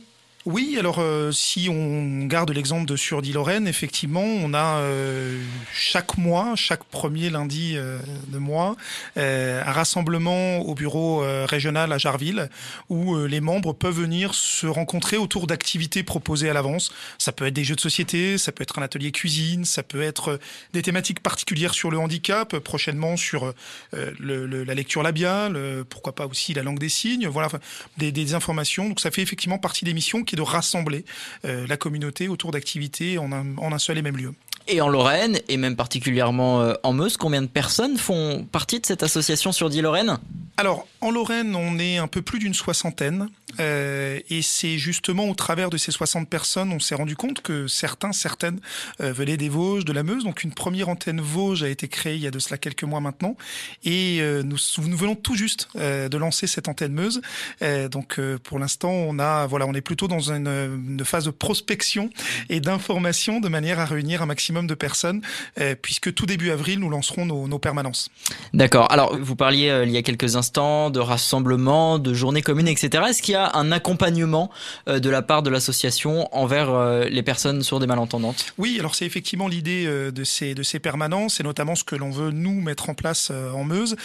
Oui, 0.49 0.77
alors 0.79 0.99
euh, 0.99 1.33
si 1.33 1.67
on 1.69 2.25
garde 2.25 2.51
l'exemple 2.51 2.85
de 2.85 2.95
Surdy-Lorraine, 2.95 3.67
effectivement, 3.67 4.23
on 4.23 4.53
a 4.53 4.77
euh, 4.77 5.43
chaque 5.73 6.17
mois, 6.17 6.53
chaque 6.55 6.85
premier 6.85 7.29
lundi 7.29 7.73
euh, 7.75 7.99
de 8.29 8.37
mois, 8.37 8.77
un 9.17 9.71
rassemblement 9.73 10.59
au 10.59 10.73
bureau 10.73 11.25
régional 11.45 11.91
à 11.91 11.97
Jarville 11.97 12.49
où 12.87 13.17
les 13.25 13.41
membres 13.41 13.73
peuvent 13.73 13.99
venir 13.99 14.33
se 14.33 14.67
rencontrer 14.67 15.17
autour 15.17 15.47
d'activités 15.47 16.03
proposées 16.03 16.49
à 16.49 16.53
l'avance. 16.53 16.93
Ça 17.17 17.33
peut 17.33 17.45
être 17.45 17.53
des 17.53 17.65
jeux 17.65 17.75
de 17.75 17.81
société, 17.81 18.37
ça 18.37 18.53
peut 18.53 18.61
être 18.63 18.79
un 18.79 18.83
atelier 18.83 19.11
cuisine, 19.11 19.65
ça 19.65 19.83
peut 19.83 20.01
être 20.01 20.39
des 20.71 20.81
thématiques 20.81 21.21
particulières 21.21 21.73
sur 21.73 21.91
le 21.91 21.97
handicap, 21.97 22.57
prochainement 22.59 23.17
sur 23.17 23.53
le, 23.91 24.45
la 24.45 24.73
lecture 24.73 25.03
labiale, 25.03 25.83
pourquoi 25.89 26.15
pas 26.15 26.27
aussi 26.27 26.53
la 26.53 26.63
langue 26.63 26.79
des 26.79 26.89
signes, 26.89 27.27
voilà, 27.27 27.49
des, 27.97 28.13
des 28.13 28.33
informations. 28.33 28.87
Donc 28.87 29.01
ça 29.01 29.11
fait 29.11 29.23
effectivement 29.23 29.57
partie 29.57 29.83
des 29.83 29.93
missions 29.93 30.23
qui 30.23 30.36
de 30.37 30.41
rassembler 30.41 31.03
euh, 31.43 31.67
la 31.67 31.75
communauté 31.75 32.29
autour 32.29 32.51
d'activités 32.51 33.17
en 33.17 33.31
un, 33.33 33.79
seul 33.79 33.97
et 33.97 34.01
même 34.01 34.15
lieu. 34.15 34.33
Et 34.69 34.81
en 34.81 34.89
Lorraine, 34.89 35.39
et 35.47 35.57
même 35.57 35.75
particulièrement 35.75 36.61
euh, 36.61 36.73
en 36.83 36.93
Meuse, 36.93 37.17
combien 37.17 37.41
de 37.41 37.47
personnes 37.47 37.97
font 37.97 38.45
partie 38.51 38.79
de 38.79 38.85
cette 38.85 39.03
association 39.03 39.51
sur 39.51 39.69
Lorraine? 39.69 40.17
Alors, 40.57 40.87
en 41.01 41.11
Lorraine, 41.11 41.55
on 41.55 41.79
est 41.79 41.97
un 41.97 42.07
peu 42.07 42.21
plus 42.21 42.39
d'une 42.39 42.53
soixantaine. 42.53 43.29
Euh, 43.59 44.19
et 44.29 44.41
c'est 44.41 44.77
justement 44.77 45.29
au 45.29 45.33
travers 45.33 45.69
de 45.69 45.77
ces 45.77 45.91
60 45.91 46.29
personnes, 46.29 46.71
on 46.71 46.79
s'est 46.79 46.95
rendu 46.95 47.15
compte 47.15 47.41
que 47.41 47.67
certains, 47.67 48.11
certaines 48.11 48.59
euh, 49.01 49.11
venaient 49.11 49.37
des 49.37 49.49
Vosges, 49.49 49.85
de 49.85 49.93
la 49.93 50.03
Meuse. 50.03 50.23
Donc 50.23 50.43
une 50.43 50.53
première 50.53 50.89
antenne 50.89 51.21
Vosges 51.21 51.63
a 51.63 51.69
été 51.69 51.87
créée 51.87 52.15
il 52.15 52.21
y 52.21 52.27
a 52.27 52.31
de 52.31 52.39
cela 52.39 52.57
quelques 52.57 52.83
mois 52.83 52.99
maintenant. 52.99 53.35
Et 53.83 54.19
euh, 54.21 54.43
nous, 54.43 54.57
nous 54.85 54.97
venons 54.97 55.15
tout 55.15 55.35
juste 55.35 55.69
de 55.77 56.17
lancer 56.17 56.47
cette 56.47 56.67
antenne 56.67 56.93
Meuse. 56.93 57.21
donc 57.91 58.19
pour 58.43 58.59
l'instant, 58.59 58.91
on 58.91 59.19
a, 59.19 59.47
voilà, 59.47 59.65
on 59.67 59.73
est 59.73 59.81
plutôt 59.81 60.07
dans 60.07 60.31
une, 60.31 60.47
une 60.47 61.05
phase 61.05 61.25
de 61.25 61.31
prospection 61.31 62.09
et 62.49 62.59
d'information 62.59 63.39
de 63.39 63.49
manière 63.49 63.79
à 63.79 63.85
réunir 63.85 64.21
un 64.21 64.25
maximum 64.25 64.67
de 64.67 64.73
personnes, 64.73 65.21
puisque 65.81 66.13
tout 66.13 66.25
début 66.25 66.51
avril, 66.51 66.79
nous 66.79 66.89
lancerons 66.89 67.25
nos, 67.25 67.47
nos 67.47 67.59
permanences. 67.59 68.09
D'accord. 68.53 68.91
Alors 68.91 69.17
vous 69.17 69.35
parliez 69.35 69.83
il 69.85 69.91
y 69.91 69.97
a 69.97 70.01
quelques 70.01 70.35
instants 70.35 70.89
de 70.89 70.99
rassemblements, 70.99 71.99
de 71.99 72.13
journées 72.13 72.41
communes, 72.41 72.67
etc. 72.67 73.03
Est-ce 73.09 73.21
qu'il 73.21 73.33
y 73.33 73.37
a 73.37 73.46
un 73.55 73.71
accompagnement 73.71 74.49
euh, 74.87 74.99
de 74.99 75.09
la 75.09 75.21
part 75.21 75.43
de 75.43 75.49
l'association 75.49 76.27
envers 76.35 76.69
euh, 76.69 77.05
les 77.05 77.23
personnes 77.23 77.63
sourdes 77.63 77.83
et 77.83 77.87
malentendantes? 77.87 78.53
Oui, 78.57 78.77
alors 78.79 78.95
c'est 78.95 79.05
effectivement 79.05 79.47
l'idée 79.47 79.85
euh, 79.85 80.11
de 80.11 80.23
ces, 80.23 80.55
de 80.55 80.63
ces 80.63 80.79
permanences 80.79 81.39
et 81.39 81.43
notamment 81.43 81.75
ce 81.75 81.83
que 81.83 81.95
l'on 81.95 82.11
veut 82.11 82.31
nous 82.31 82.59
mettre 82.61 82.89
en 82.89 82.93
place 82.93 83.31
en 83.31 83.63
Meuse. 83.63 83.95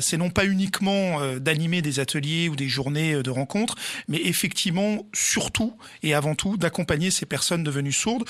C'est 0.00 0.16
non 0.16 0.30
pas 0.30 0.44
uniquement 0.44 1.20
d'animer 1.38 1.82
des 1.82 2.00
ateliers 2.00 2.48
ou 2.48 2.56
des 2.56 2.68
journées 2.68 3.22
de 3.22 3.30
rencontres, 3.30 3.74
mais 4.08 4.18
effectivement 4.18 5.06
surtout 5.12 5.74
et 6.02 6.14
avant 6.14 6.34
tout 6.34 6.56
d'accompagner 6.56 7.10
ces 7.10 7.26
personnes 7.26 7.64
devenues 7.64 7.92
sourdes, 7.92 8.24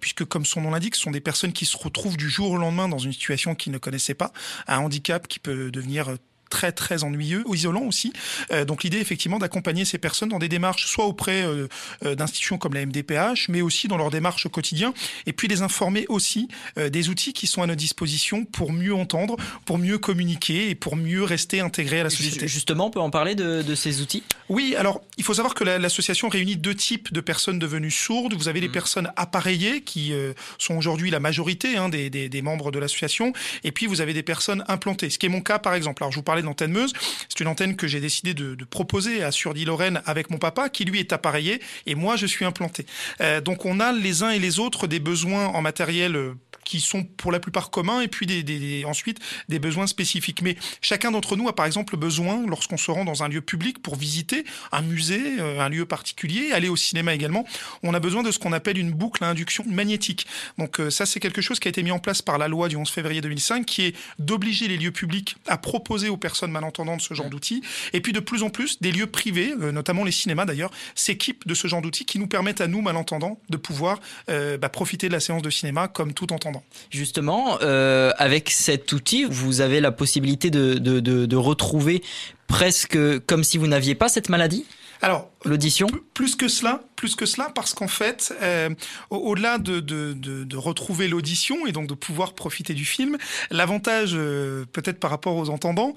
puisque 0.00 0.24
comme 0.24 0.44
son 0.44 0.60
nom 0.60 0.70
l'indique, 0.70 0.96
ce 0.96 1.02
sont 1.02 1.10
des 1.10 1.20
personnes 1.20 1.52
qui 1.52 1.66
se 1.66 1.76
retrouvent 1.76 2.16
du 2.16 2.28
jour 2.28 2.52
au 2.52 2.58
lendemain 2.58 2.88
dans 2.88 2.98
une 2.98 3.12
situation 3.12 3.54
qu'ils 3.54 3.72
ne 3.72 3.78
connaissaient 3.78 4.14
pas, 4.14 4.32
un 4.66 4.78
handicap 4.78 5.28
qui 5.28 5.38
peut 5.38 5.70
devenir 5.70 6.16
très 6.48 6.72
très 6.72 7.04
ennuyeux 7.04 7.44
isolant 7.56 7.82
aussi. 7.82 8.12
Euh, 8.52 8.64
donc 8.64 8.84
l'idée 8.84 8.98
effectivement 8.98 9.38
d'accompagner 9.38 9.84
ces 9.84 9.98
personnes 9.98 10.28
dans 10.28 10.38
des 10.38 10.48
démarches 10.48 10.86
soit 10.86 11.06
auprès 11.06 11.42
euh, 11.42 11.68
euh, 12.04 12.14
d'institutions 12.14 12.58
comme 12.58 12.74
la 12.74 12.84
MDPH, 12.84 13.48
mais 13.48 13.62
aussi 13.62 13.88
dans 13.88 13.96
leur 13.96 14.10
démarche 14.10 14.46
au 14.46 14.50
quotidien, 14.50 14.92
et 15.24 15.32
puis 15.32 15.48
les 15.48 15.62
informer 15.62 16.04
aussi 16.08 16.48
des 16.76 17.08
outils 17.08 17.32
qui 17.32 17.46
sont 17.46 17.62
à 17.62 17.66
notre 17.66 17.78
disposition 17.78 18.44
pour 18.44 18.72
mieux 18.72 18.94
entendre, 18.94 19.36
pour 19.64 19.78
mieux 19.78 19.98
communiquer 19.98 20.70
et 20.70 20.74
pour 20.74 20.96
mieux 20.96 21.22
rester 21.22 21.60
intégré 21.60 22.00
à 22.00 22.04
la 22.04 22.10
société. 22.10 22.46
Justement, 22.46 22.86
on 22.86 22.90
peut 22.90 23.00
en 23.00 23.10
parler 23.10 23.34
de, 23.34 23.62
de 23.62 23.74
ces 23.74 24.02
outils? 24.02 24.22
Oui, 24.48 24.74
alors 24.76 25.00
il 25.16 25.24
faut 25.24 25.34
savoir 25.34 25.54
que 25.54 25.64
l'association 25.64 26.28
réunit 26.28 26.56
deux 26.56 26.74
types 26.74 27.12
de 27.12 27.20
personnes 27.20 27.58
devenues 27.58 27.90
sourdes. 27.90 28.34
Vous 28.34 28.48
avez 28.48 28.60
les 28.60 28.68
mmh. 28.68 28.72
personnes 28.72 29.12
appareillées 29.16 29.82
qui 29.82 30.12
sont 30.58 30.76
aujourd'hui 30.76 31.10
la 31.10 31.20
majorité 31.20 31.76
hein, 31.76 31.88
des, 31.88 32.10
des, 32.10 32.28
des 32.28 32.42
membres 32.42 32.70
de 32.70 32.78
l'association, 32.78 33.32
et 33.64 33.72
puis 33.72 33.86
vous 33.86 34.00
avez 34.00 34.12
des 34.12 34.22
personnes 34.22 34.64
implantées, 34.68 35.10
ce 35.10 35.18
qui 35.18 35.26
est 35.26 35.30
mon 35.30 35.40
cas 35.40 35.58
par 35.58 35.74
exemple. 35.74 36.02
Alors 36.02 36.12
je 36.12 36.16
vous 36.16 36.22
parlais 36.36 36.46
l'antenne 36.46 36.72
Meuse. 36.72 36.92
C'est 37.28 37.40
une 37.40 37.48
antenne 37.48 37.76
que 37.76 37.86
j'ai 37.86 38.00
décidé 38.00 38.34
de, 38.34 38.56
proposer 38.64 39.22
à 39.22 39.30
Surdy-Lorraine 39.30 40.02
avec 40.06 40.30
mon 40.30 40.38
papa, 40.38 40.68
qui 40.68 40.84
lui 40.84 40.98
est 40.98 41.12
appareillé, 41.12 41.60
et 41.86 41.94
moi 41.94 42.16
je 42.16 42.26
suis 42.26 42.44
implanté. 42.44 42.84
Euh, 43.20 43.40
donc 43.40 43.64
on 43.64 43.80
a 43.80 43.92
les 43.92 44.22
uns 44.22 44.30
et 44.30 44.38
les 44.38 44.58
autres 44.58 44.86
des 44.86 45.00
besoins 45.00 45.46
en 45.46 45.62
matériel 45.62 46.16
euh, 46.16 46.34
qui 46.66 46.80
sont 46.80 47.04
pour 47.04 47.32
la 47.32 47.40
plupart 47.40 47.70
communs 47.70 48.00
et 48.00 48.08
puis 48.08 48.26
des, 48.26 48.84
ensuite 48.84 49.20
des 49.48 49.58
besoins 49.58 49.86
spécifiques. 49.86 50.42
Mais 50.42 50.56
chacun 50.82 51.12
d'entre 51.12 51.36
nous 51.36 51.48
a 51.48 51.54
par 51.54 51.64
exemple 51.64 51.96
besoin, 51.96 52.44
lorsqu'on 52.46 52.76
se 52.76 52.90
rend 52.90 53.04
dans 53.04 53.22
un 53.22 53.28
lieu 53.28 53.40
public 53.40 53.80
pour 53.80 53.96
visiter 53.96 54.44
un 54.72 54.82
musée, 54.82 55.40
euh, 55.40 55.60
un 55.60 55.68
lieu 55.68 55.86
particulier, 55.86 56.50
aller 56.52 56.68
au 56.68 56.76
cinéma 56.76 57.14
également, 57.14 57.46
on 57.82 57.94
a 57.94 58.00
besoin 58.00 58.22
de 58.22 58.30
ce 58.32 58.38
qu'on 58.38 58.52
appelle 58.52 58.78
une 58.78 58.90
boucle 58.90 59.22
à 59.22 59.28
induction 59.28 59.64
magnétique. 59.66 60.26
Donc 60.58 60.80
euh, 60.80 60.90
ça 60.90 61.06
c'est 61.06 61.20
quelque 61.20 61.40
chose 61.40 61.60
qui 61.60 61.68
a 61.68 61.70
été 61.70 61.82
mis 61.84 61.92
en 61.92 62.00
place 62.00 62.20
par 62.20 62.36
la 62.36 62.48
loi 62.48 62.68
du 62.68 62.76
11 62.76 62.90
février 62.90 63.20
2005 63.20 63.64
qui 63.64 63.86
est 63.86 63.96
d'obliger 64.18 64.66
les 64.66 64.76
lieux 64.76 64.90
publics 64.90 65.36
à 65.46 65.56
proposer 65.56 66.08
aux 66.08 66.16
personnes 66.16 66.50
malentendantes 66.50 67.00
ce 67.00 67.14
genre 67.14 67.30
d'outils. 67.30 67.62
Et 67.92 68.00
puis 68.00 68.12
de 68.12 68.20
plus 68.20 68.42
en 68.42 68.50
plus, 68.50 68.82
des 68.82 68.90
lieux 68.90 69.06
privés, 69.06 69.54
euh, 69.60 69.70
notamment 69.70 70.02
les 70.02 70.12
cinémas 70.12 70.44
d'ailleurs, 70.44 70.72
s'équipent 70.96 71.46
de 71.46 71.54
ce 71.54 71.68
genre 71.68 71.80
d'outils 71.80 72.04
qui 72.04 72.18
nous 72.18 72.26
permettent 72.26 72.60
à 72.60 72.66
nous, 72.66 72.82
malentendants, 72.82 73.40
de 73.50 73.56
pouvoir 73.56 74.00
bah, 74.26 74.68
profiter 74.68 75.06
de 75.08 75.12
la 75.12 75.20
séance 75.20 75.42
de 75.42 75.50
cinéma 75.50 75.86
comme 75.88 76.12
tout 76.12 76.32
entendant. 76.32 76.55
Justement, 76.90 77.58
euh, 77.62 78.12
avec 78.18 78.50
cet 78.50 78.92
outil, 78.92 79.24
vous 79.24 79.60
avez 79.60 79.80
la 79.80 79.92
possibilité 79.92 80.50
de, 80.50 80.78
de, 80.78 81.36
retrouver 81.36 82.02
presque 82.46 82.98
comme 83.26 83.44
si 83.44 83.58
vous 83.58 83.66
n'aviez 83.66 83.94
pas 83.94 84.08
cette 84.08 84.28
maladie? 84.28 84.64
Alors, 85.02 85.30
l'audition? 85.44 85.88
Plus 86.14 86.36
que 86.36 86.48
cela, 86.48 86.80
plus 86.96 87.16
que 87.16 87.26
cela, 87.26 87.50
parce 87.54 87.74
qu'en 87.74 87.86
fait, 87.86 88.34
euh, 88.40 88.70
au-delà 89.10 89.58
de, 89.58 89.80
de, 89.80 90.14
de, 90.14 90.56
retrouver 90.56 91.06
l'audition 91.06 91.66
et 91.66 91.72
donc 91.72 91.86
de 91.86 91.92
pouvoir 91.92 92.32
profiter 92.32 92.72
du 92.72 92.86
film, 92.86 93.18
l'avantage, 93.50 94.12
euh, 94.14 94.64
peut-être 94.72 94.98
par 94.98 95.10
rapport 95.10 95.36
aux 95.36 95.50
entendants, 95.50 95.94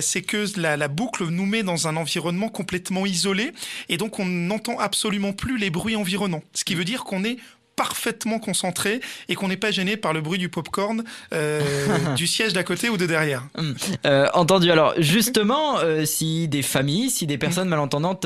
c'est 0.00 0.20
que 0.20 0.44
la, 0.60 0.76
la, 0.76 0.88
boucle 0.88 1.24
nous 1.28 1.46
met 1.46 1.62
dans 1.62 1.88
un 1.88 1.96
environnement 1.96 2.50
complètement 2.50 3.06
isolé 3.06 3.52
et 3.88 3.96
donc 3.96 4.18
on 4.18 4.26
n'entend 4.26 4.78
absolument 4.78 5.32
plus 5.32 5.56
les 5.56 5.70
bruits 5.70 5.96
environnants. 5.96 6.42
Ce 6.52 6.64
qui 6.64 6.74
veut 6.74 6.84
dire 6.84 7.04
qu'on 7.04 7.24
est 7.24 7.38
parfaitement 7.82 8.38
concentré 8.38 9.00
et 9.28 9.34
qu'on 9.34 9.48
n'est 9.48 9.56
pas 9.56 9.72
gêné 9.72 9.96
par 9.96 10.12
le 10.12 10.20
bruit 10.20 10.38
du 10.38 10.48
popcorn 10.48 11.02
euh, 11.34 11.60
du 12.16 12.28
siège 12.28 12.52
d'à 12.52 12.62
côté 12.62 12.88
ou 12.88 12.96
de 12.96 13.06
derrière. 13.06 13.42
Hum. 13.58 13.74
Euh, 14.06 14.28
entendu. 14.34 14.70
Alors 14.70 14.94
justement, 14.98 15.80
euh, 15.80 16.04
si 16.04 16.46
des 16.46 16.62
familles, 16.62 17.10
si 17.10 17.26
des 17.26 17.38
personnes 17.38 17.68
malentendantes 17.68 18.24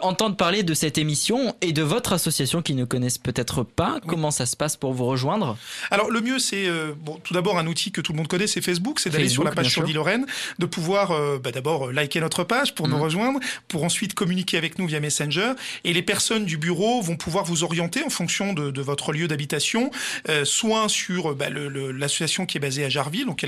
entendent 0.00 0.38
parler 0.38 0.62
de 0.62 0.72
cette 0.72 0.96
émission 0.96 1.54
et 1.60 1.72
de 1.72 1.82
votre 1.82 2.14
association 2.14 2.62
qui 2.62 2.72
ne 2.72 2.86
connaissent 2.86 3.18
peut-être 3.18 3.64
pas, 3.64 4.00
comment 4.06 4.30
ça 4.30 4.46
se 4.46 4.56
passe 4.56 4.78
pour 4.78 4.94
vous 4.94 5.04
rejoindre? 5.04 5.58
Alors 5.90 6.10
le 6.10 6.22
mieux, 6.22 6.38
c'est 6.38 6.66
bon, 6.96 7.18
tout 7.22 7.34
d'abord 7.34 7.58
un 7.58 7.66
outil 7.66 7.92
que 7.92 8.00
tout 8.00 8.12
le 8.12 8.16
monde 8.16 8.28
connaît, 8.28 8.46
c'est 8.46 8.62
Facebook, 8.62 8.98
c'est 8.98 9.10
d'aller 9.10 9.28
sur 9.28 9.44
la 9.44 9.50
page 9.50 9.68
sur 9.68 9.86
Lorraine, 9.86 10.24
de 10.58 10.66
pouvoir 10.66 11.12
bah, 11.40 11.50
d'abord 11.52 11.92
liker 11.92 12.20
notre 12.20 12.44
page 12.44 12.74
pour 12.74 12.88
nous 12.88 12.96
hum. 12.96 13.02
rejoindre, 13.02 13.40
pour 13.68 13.84
ensuite 13.84 14.14
communiquer 14.14 14.56
avec 14.56 14.78
nous 14.78 14.86
via 14.86 15.00
Messenger, 15.00 15.52
et 15.84 15.92
les 15.92 16.02
personnes 16.02 16.46
du 16.46 16.56
bureau 16.56 17.02
vont 17.02 17.16
pouvoir 17.16 17.44
vous 17.44 17.62
orienter 17.62 18.02
en 18.02 18.10
fonction 18.10 18.54
de 18.54 18.69
de, 18.72 18.82
votre 18.82 19.12
lieu 19.12 19.28
d'habitation, 19.28 19.90
euh, 20.28 20.44
soit 20.44 20.88
sur 20.88 21.34
bah, 21.34 21.46
l'association 21.50 22.46
qui 22.46 22.58
est 22.58 22.60
basée 22.60 22.84
à 22.84 22.88
Jarville, 22.88 23.26
donc 23.26 23.44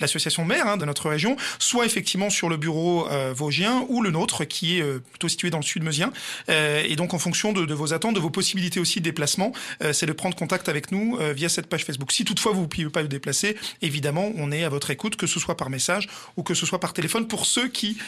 l'association 0.00 0.44
mère 0.44 0.66
hein, 0.66 0.76
de 0.76 0.84
notre 0.84 1.08
région, 1.08 1.36
soit 1.58 1.86
effectivement 1.86 2.30
sur 2.30 2.48
le 2.48 2.56
bureau 2.56 3.08
euh, 3.08 3.32
vosgien 3.34 3.84
ou 3.88 4.02
le 4.02 4.10
nôtre 4.10 4.44
qui 4.44 4.78
est 4.78 4.82
euh, 4.82 4.98
plutôt 4.98 5.28
situé 5.28 5.50
dans 5.50 5.58
le 5.58 5.64
sud 5.64 5.82
meusien. 5.82 6.12
et 6.48 6.96
donc 6.96 7.14
en 7.14 7.18
fonction 7.18 7.52
de, 7.52 7.74
vos 7.74 7.92
attentes, 7.92 8.14
de 8.14 8.20
vos 8.20 8.30
possibilités 8.30 8.80
aussi 8.80 9.00
de 9.00 9.04
déplacement, 9.04 9.52
c'est 9.92 10.06
de 10.06 10.12
prendre 10.12 10.36
contact 10.36 10.68
avec 10.68 10.92
nous 10.92 11.18
via 11.34 11.48
cette 11.48 11.66
page 11.66 11.84
Facebook. 11.84 12.12
Si 12.12 12.24
toutefois 12.24 12.52
vous 12.52 12.62
ne 12.62 12.66
pouvez 12.66 12.88
pas 12.90 13.02
vous 13.02 13.08
déplacer, 13.08 13.56
évidemment, 13.82 14.32
on 14.36 14.52
est 14.52 14.64
à 14.64 14.68
votre 14.68 14.90
écoute, 14.90 15.16
que 15.16 15.26
ce 15.26 15.40
soit 15.40 15.56
par 15.56 15.70
message 15.70 16.08
ou 16.36 16.42
que 16.42 16.54
ce 16.54 16.66
soit 16.66 16.80
par 16.80 16.92
téléphone, 16.92 17.28
pour 17.28 17.46
ceux 17.46 17.68
qui 17.68 17.98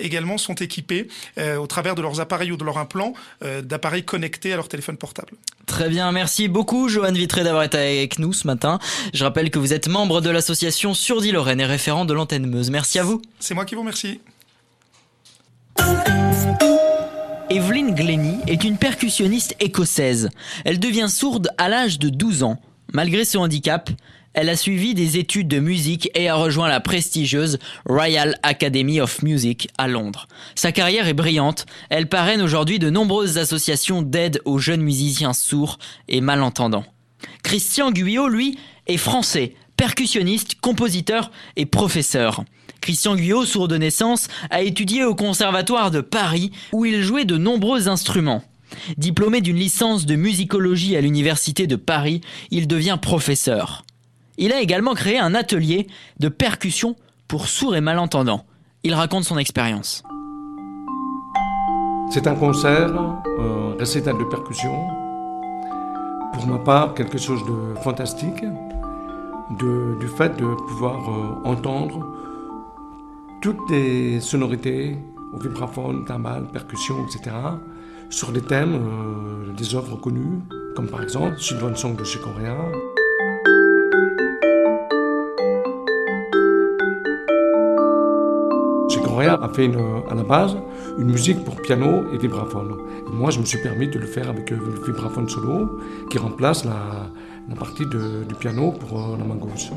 également 0.00 0.38
sont 0.38 0.54
équipés 0.54 1.08
au 1.38 1.66
travers 1.66 1.94
de 1.94 2.02
leurs 2.02 2.20
appareils 2.20 2.52
ou 2.52 2.56
de 2.56 2.64
leur 2.64 2.78
implant 2.78 3.14
d'appareils 3.40 4.04
connectés 4.04 4.52
à 4.52 4.56
leur 4.56 4.68
téléphone 4.68 4.96
portable. 4.96 5.32
Très 5.66 5.88
bien, 5.88 5.91
merci 6.12 6.48
beaucoup 6.48 6.88
Johan 6.88 7.12
Vitré 7.12 7.44
d'avoir 7.44 7.64
été 7.64 7.78
avec 7.78 8.18
nous 8.18 8.32
ce 8.32 8.46
matin. 8.46 8.78
Je 9.12 9.24
rappelle 9.24 9.50
que 9.50 9.58
vous 9.58 9.72
êtes 9.72 9.88
membre 9.88 10.20
de 10.20 10.30
l'association 10.30 10.94
Surdi-Lorraine 10.94 11.60
et 11.60 11.66
référent 11.66 12.04
de 12.04 12.14
l'antenne 12.14 12.46
Meuse. 12.46 12.70
Merci 12.70 12.98
à 12.98 13.02
vous. 13.02 13.20
C'est 13.38 13.54
moi 13.54 13.64
qui 13.64 13.74
vous 13.74 13.82
remercie. 13.82 14.20
Evelyn 17.50 17.90
Glennie 17.90 18.38
est 18.46 18.64
une 18.64 18.78
percussionniste 18.78 19.56
écossaise. 19.60 20.30
Elle 20.64 20.80
devient 20.80 21.08
sourde 21.08 21.50
à 21.58 21.68
l'âge 21.68 21.98
de 21.98 22.08
12 22.08 22.42
ans. 22.44 22.58
Malgré 22.92 23.24
ce 23.24 23.38
handicap, 23.38 23.90
elle 24.34 24.48
a 24.48 24.56
suivi 24.56 24.94
des 24.94 25.18
études 25.18 25.48
de 25.48 25.58
musique 25.58 26.10
et 26.14 26.28
a 26.28 26.34
rejoint 26.34 26.68
la 26.68 26.80
prestigieuse 26.80 27.58
Royal 27.86 28.38
Academy 28.42 29.00
of 29.00 29.22
Music 29.22 29.68
à 29.76 29.88
Londres. 29.88 30.26
Sa 30.54 30.72
carrière 30.72 31.06
est 31.06 31.14
brillante. 31.14 31.66
Elle 31.90 32.08
parraine 32.08 32.40
aujourd'hui 32.40 32.78
de 32.78 32.88
nombreuses 32.88 33.36
associations 33.36 34.00
d'aide 34.00 34.40
aux 34.44 34.58
jeunes 34.58 34.82
musiciens 34.82 35.34
sourds 35.34 35.78
et 36.08 36.20
malentendants. 36.20 36.86
Christian 37.42 37.90
Guyot, 37.90 38.28
lui, 38.28 38.58
est 38.86 38.96
français, 38.96 39.54
percussionniste, 39.76 40.54
compositeur 40.60 41.30
et 41.56 41.66
professeur. 41.66 42.44
Christian 42.80 43.16
Guyot, 43.16 43.44
sourd 43.44 43.68
de 43.68 43.76
naissance, 43.76 44.28
a 44.50 44.62
étudié 44.62 45.04
au 45.04 45.14
Conservatoire 45.14 45.90
de 45.90 46.00
Paris 46.00 46.52
où 46.72 46.84
il 46.84 47.02
jouait 47.02 47.24
de 47.24 47.36
nombreux 47.36 47.88
instruments. 47.88 48.42
Diplômé 48.96 49.42
d'une 49.42 49.58
licence 49.58 50.06
de 50.06 50.16
musicologie 50.16 50.96
à 50.96 51.02
l'université 51.02 51.66
de 51.66 51.76
Paris, 51.76 52.22
il 52.50 52.66
devient 52.66 52.98
professeur. 53.00 53.84
Il 54.38 54.52
a 54.52 54.60
également 54.60 54.94
créé 54.94 55.18
un 55.18 55.34
atelier 55.34 55.86
de 56.18 56.28
percussion 56.28 56.96
pour 57.28 57.48
sourds 57.48 57.76
et 57.76 57.80
malentendants. 57.80 58.44
Il 58.82 58.94
raconte 58.94 59.24
son 59.24 59.38
expérience. 59.38 60.02
C'est 62.10 62.26
un 62.26 62.34
concert, 62.34 62.92
un 63.38 63.76
récital 63.78 64.18
de 64.18 64.24
percussion. 64.24 64.72
Pour 66.32 66.46
ma 66.46 66.58
part, 66.58 66.94
quelque 66.94 67.18
chose 67.18 67.40
de 67.44 67.80
fantastique, 67.80 68.44
du 69.58 70.08
fait 70.08 70.36
de 70.36 70.44
pouvoir 70.66 70.98
euh, 71.08 71.48
entendre 71.48 72.06
toutes 73.42 73.70
les 73.70 74.20
sonorités, 74.20 74.96
au 75.32 75.38
vibraphone, 75.38 76.04
timbales, 76.04 76.46
percussions, 76.52 77.04
etc., 77.06 77.36
sur 78.08 78.30
des 78.30 78.42
thèmes, 78.42 78.74
euh, 78.74 79.52
des 79.56 79.74
œuvres 79.74 79.96
connues, 79.96 80.40
comme 80.76 80.88
par 80.88 81.02
exemple 81.02 81.38
Sylvan 81.40 81.74
Song 81.74 81.96
de 81.96 82.04
chez 82.04 82.18
Coréa. 82.18 82.56
A 89.20 89.48
fait 89.54 89.70
à 90.10 90.14
la 90.14 90.22
base 90.22 90.56
une 90.98 91.10
musique 91.10 91.44
pour 91.44 91.60
piano 91.60 92.04
et 92.12 92.18
vibraphone. 92.18 92.76
Et 93.06 93.14
moi, 93.14 93.30
je 93.30 93.40
me 93.40 93.44
suis 93.44 93.58
permis 93.58 93.86
de 93.86 93.98
le 93.98 94.06
faire 94.06 94.28
avec 94.30 94.50
euh, 94.50 94.56
le 94.56 94.84
vibraphone 94.84 95.28
solo 95.28 95.78
qui 96.10 96.18
remplace 96.18 96.64
la, 96.64 97.54
partie 97.54 97.84
du 97.86 98.34
piano 98.40 98.72
pour 98.72 98.98
euh, 98.98 99.16
la 99.18 99.24
main 99.24 99.34
gauche. 99.34 99.70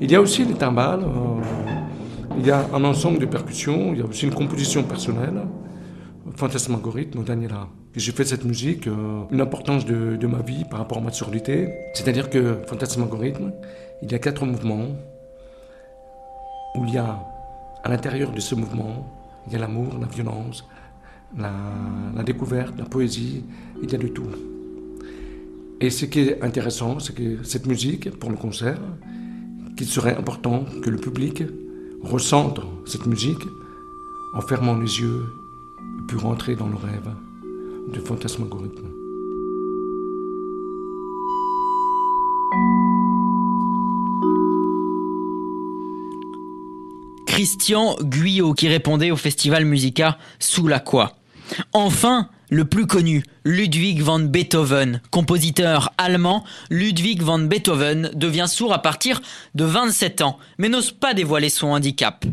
Il 0.00 0.10
y 0.10 0.16
a 0.16 0.20
aussi 0.20 0.44
les 0.44 0.54
timbales, 0.54 1.02
euh, 1.04 1.42
il 2.38 2.46
y 2.46 2.50
a 2.50 2.66
un 2.72 2.82
ensemble 2.84 3.18
de 3.18 3.26
percussions, 3.26 3.92
il 3.92 3.98
y 3.98 4.02
a 4.02 4.06
aussi 4.06 4.24
une 4.24 4.34
composition 4.34 4.82
personnelle, 4.82 5.42
Fantasmagorisme 6.36 7.22
Daniela. 7.22 7.68
J'ai 7.94 8.12
fait 8.12 8.24
cette 8.24 8.44
musique 8.44 8.86
une 9.30 9.40
importance 9.40 9.84
de, 9.84 10.26
ma 10.26 10.38
vie 10.38 10.64
par 10.68 10.80
rapport 10.80 10.98
à 10.98 11.00
ma 11.02 11.12
surdité. 11.12 11.68
C'est-à-dire 11.92 12.30
que 12.30 12.56
Fantasmagorisme, 12.66 13.52
il 14.02 14.10
y 14.10 14.14
a 14.14 14.18
quatre 14.18 14.44
mouvements 14.46 14.88
où 16.76 16.84
il 16.86 16.94
y 16.94 16.98
a 16.98 17.33
à 17.84 17.90
l'intérieur 17.90 18.32
de 18.32 18.40
ce 18.40 18.54
mouvement, 18.54 19.06
il 19.46 19.52
y 19.52 19.56
a 19.56 19.58
l'amour, 19.58 19.98
la 20.00 20.06
violence, 20.06 20.64
la, 21.36 22.22
découverte, 22.24 22.74
la 22.78 22.86
poésie, 22.86 23.44
il 23.82 23.92
y 23.92 23.94
a 23.94 23.98
de 23.98 24.08
tout. 24.08 24.26
Et 25.80 25.90
ce 25.90 26.06
qui 26.06 26.20
est 26.20 26.42
intéressant, 26.42 26.98
c'est 26.98 27.14
que 27.14 27.44
cette 27.44 27.66
musique, 27.66 28.10
pour 28.18 28.30
le 28.30 28.36
concert, 28.36 28.80
qu'il 29.76 29.86
serait 29.86 30.16
important 30.16 30.64
que 30.82 30.88
le 30.88 30.96
public 30.96 31.42
ressente 32.02 32.60
cette 32.86 33.06
musique 33.06 33.42
en 34.32 34.40
fermant 34.40 34.78
les 34.78 35.00
yeux, 35.00 35.26
puis 36.08 36.16
rentrer 36.16 36.56
dans 36.56 36.68
le 36.68 36.76
rêve 36.76 37.10
de 37.92 38.00
fantasmagorisme. 38.00 38.93
Christian 47.34 47.96
Guyot 48.00 48.54
qui 48.54 48.68
répondait 48.68 49.10
au 49.10 49.16
festival 49.16 49.64
Musica 49.64 50.18
sous 50.38 50.68
la 50.68 50.78
quoi. 50.78 51.16
Enfin, 51.72 52.28
le 52.48 52.64
plus 52.64 52.86
connu, 52.86 53.24
Ludwig 53.44 54.02
van 54.02 54.20
Beethoven, 54.20 55.00
compositeur 55.10 55.90
allemand, 55.98 56.44
Ludwig 56.70 57.22
van 57.22 57.40
Beethoven 57.40 58.12
devient 58.14 58.46
sourd 58.46 58.72
à 58.72 58.82
partir 58.82 59.20
de 59.56 59.64
27 59.64 60.22
ans, 60.22 60.38
mais 60.58 60.68
n'ose 60.68 60.92
pas 60.92 61.12
dévoiler 61.12 61.48
son 61.48 61.66
handicap. 61.66 62.24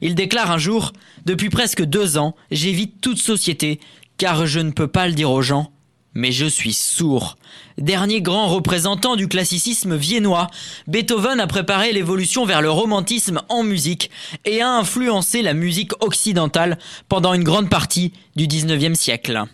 Il 0.00 0.16
déclare 0.16 0.50
un 0.50 0.58
jour 0.58 0.92
Depuis 1.24 1.50
presque 1.50 1.84
deux 1.84 2.18
ans, 2.18 2.34
j'évite 2.50 3.00
toute 3.00 3.18
société, 3.18 3.78
car 4.16 4.44
je 4.44 4.58
ne 4.58 4.72
peux 4.72 4.88
pas 4.88 5.06
le 5.06 5.14
dire 5.14 5.30
aux 5.30 5.40
gens, 5.40 5.70
mais 6.18 6.32
je 6.32 6.46
suis 6.46 6.72
sourd. 6.72 7.36
Dernier 7.78 8.20
grand 8.20 8.48
représentant 8.48 9.14
du 9.14 9.28
classicisme 9.28 9.94
viennois, 9.94 10.48
Beethoven 10.88 11.38
a 11.38 11.46
préparé 11.46 11.92
l'évolution 11.92 12.44
vers 12.44 12.60
le 12.60 12.70
romantisme 12.70 13.40
en 13.48 13.62
musique 13.62 14.10
et 14.44 14.60
a 14.60 14.68
influencé 14.68 15.42
la 15.42 15.54
musique 15.54 15.92
occidentale 16.04 16.76
pendant 17.08 17.34
une 17.34 17.44
grande 17.44 17.70
partie 17.70 18.12
du 18.34 18.48
19e 18.48 18.96
siècle. 18.96 19.44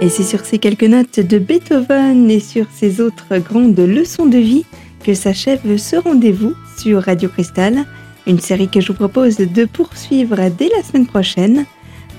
Et 0.00 0.08
c'est 0.08 0.22
sur 0.22 0.46
ces 0.46 0.58
quelques 0.58 0.84
notes 0.84 1.20
de 1.20 1.38
Beethoven 1.38 2.30
et 2.30 2.40
sur 2.40 2.64
ces 2.74 3.02
autres 3.02 3.36
grandes 3.36 3.78
leçons 3.78 4.24
de 4.24 4.38
vie 4.38 4.64
que 5.04 5.12
s'achève 5.12 5.76
ce 5.76 5.96
rendez-vous 5.96 6.54
Radio 6.88 7.28
Cristal, 7.28 7.84
une 8.26 8.40
série 8.40 8.68
que 8.68 8.80
je 8.80 8.88
vous 8.88 8.94
propose 8.94 9.36
de 9.36 9.64
poursuivre 9.66 10.36
dès 10.56 10.70
la 10.74 10.82
semaine 10.82 11.06
prochaine. 11.06 11.66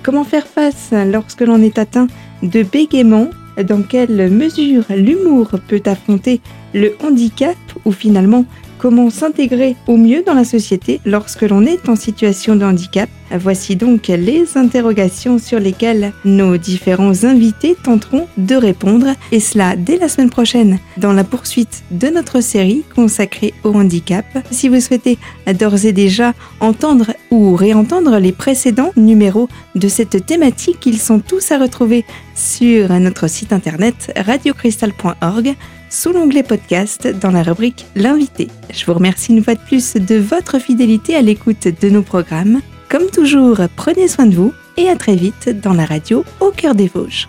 Comment 0.04 0.24
faire 0.24 0.46
face 0.46 0.94
lorsque 1.08 1.42
l'on 1.42 1.62
est 1.62 1.80
atteint 1.80 2.08
de 2.44 2.64
bégaiement? 2.64 3.30
Dans 3.68 3.82
quelle 3.82 4.30
mesure 4.30 4.86
l'humour 4.90 5.50
peut 5.68 5.82
affronter 5.86 6.42
le 6.74 6.96
handicap 7.04 7.58
ou 7.86 7.92
finalement 7.92 8.46
Comment 8.82 9.12
s'intégrer 9.12 9.76
au 9.86 9.96
mieux 9.96 10.24
dans 10.26 10.34
la 10.34 10.44
société 10.44 11.02
lorsque 11.06 11.44
l'on 11.44 11.68
est 11.68 11.88
en 11.88 11.96
situation 11.96 12.56
de 12.56 12.66
handicap 12.66 13.08
Voici 13.30 13.76
donc 13.76 14.08
les 14.08 14.58
interrogations 14.58 15.38
sur 15.38 15.60
lesquelles 15.60 16.14
nos 16.26 16.58
différents 16.58 17.24
invités 17.24 17.78
tenteront 17.82 18.26
de 18.40 18.56
répondre, 18.56 19.10
et 19.32 19.40
cela 19.40 19.76
dès 19.76 19.98
la 19.98 20.10
semaine 20.10 20.32
prochaine 20.32 20.80
dans 20.98 21.14
la 21.14 21.24
poursuite 21.24 21.84
de 21.92 22.08
notre 22.08 22.42
série 22.42 22.84
consacrée 22.96 23.54
au 23.64 23.72
handicap. 23.72 24.26
Si 24.50 24.68
vous 24.68 24.82
souhaitez 24.82 25.20
d'ores 25.60 25.86
et 25.86 25.94
déjà 25.94 26.34
entendre 26.60 27.12
ou 27.30 27.56
réentendre 27.56 28.18
les 28.18 28.32
précédents 28.32 28.94
numéros 28.98 29.48
de 29.76 29.88
cette 29.90 30.26
thématique, 30.26 30.88
ils 30.88 31.00
sont 31.00 31.20
tous 31.20 31.52
à 31.52 31.60
retrouver 31.60 32.04
sur 32.34 32.90
notre 33.00 33.30
site 33.30 33.54
internet 33.54 34.12
radiocristal.org 34.18 35.56
sous 35.92 36.14
l'onglet 36.14 36.42
podcast 36.42 37.08
dans 37.08 37.32
la 37.32 37.44
rubrique 37.44 37.86
L'invité. 37.96 38.48
Je 38.74 38.86
vous 38.86 38.94
remercie 38.94 39.34
une 39.34 39.44
fois 39.44 39.56
de 39.56 39.60
plus 39.60 39.96
de 39.96 40.16
votre 40.16 40.58
fidélité 40.58 41.16
à 41.16 41.22
l'écoute 41.22 41.68
de 41.68 41.90
nos 41.90 42.02
programmes. 42.02 42.62
Comme 42.90 43.10
toujours, 43.12 43.58
prenez 43.76 44.08
soin 44.08 44.26
de 44.26 44.36
vous 44.36 44.54
et 44.78 44.90
à 44.90 44.96
très 44.96 45.16
vite 45.16 45.50
dans 45.62 45.74
la 45.74 45.86
radio 45.86 46.24
au 46.40 46.52
cœur 46.52 46.76
des 46.76 46.88
Vosges. 46.88 47.28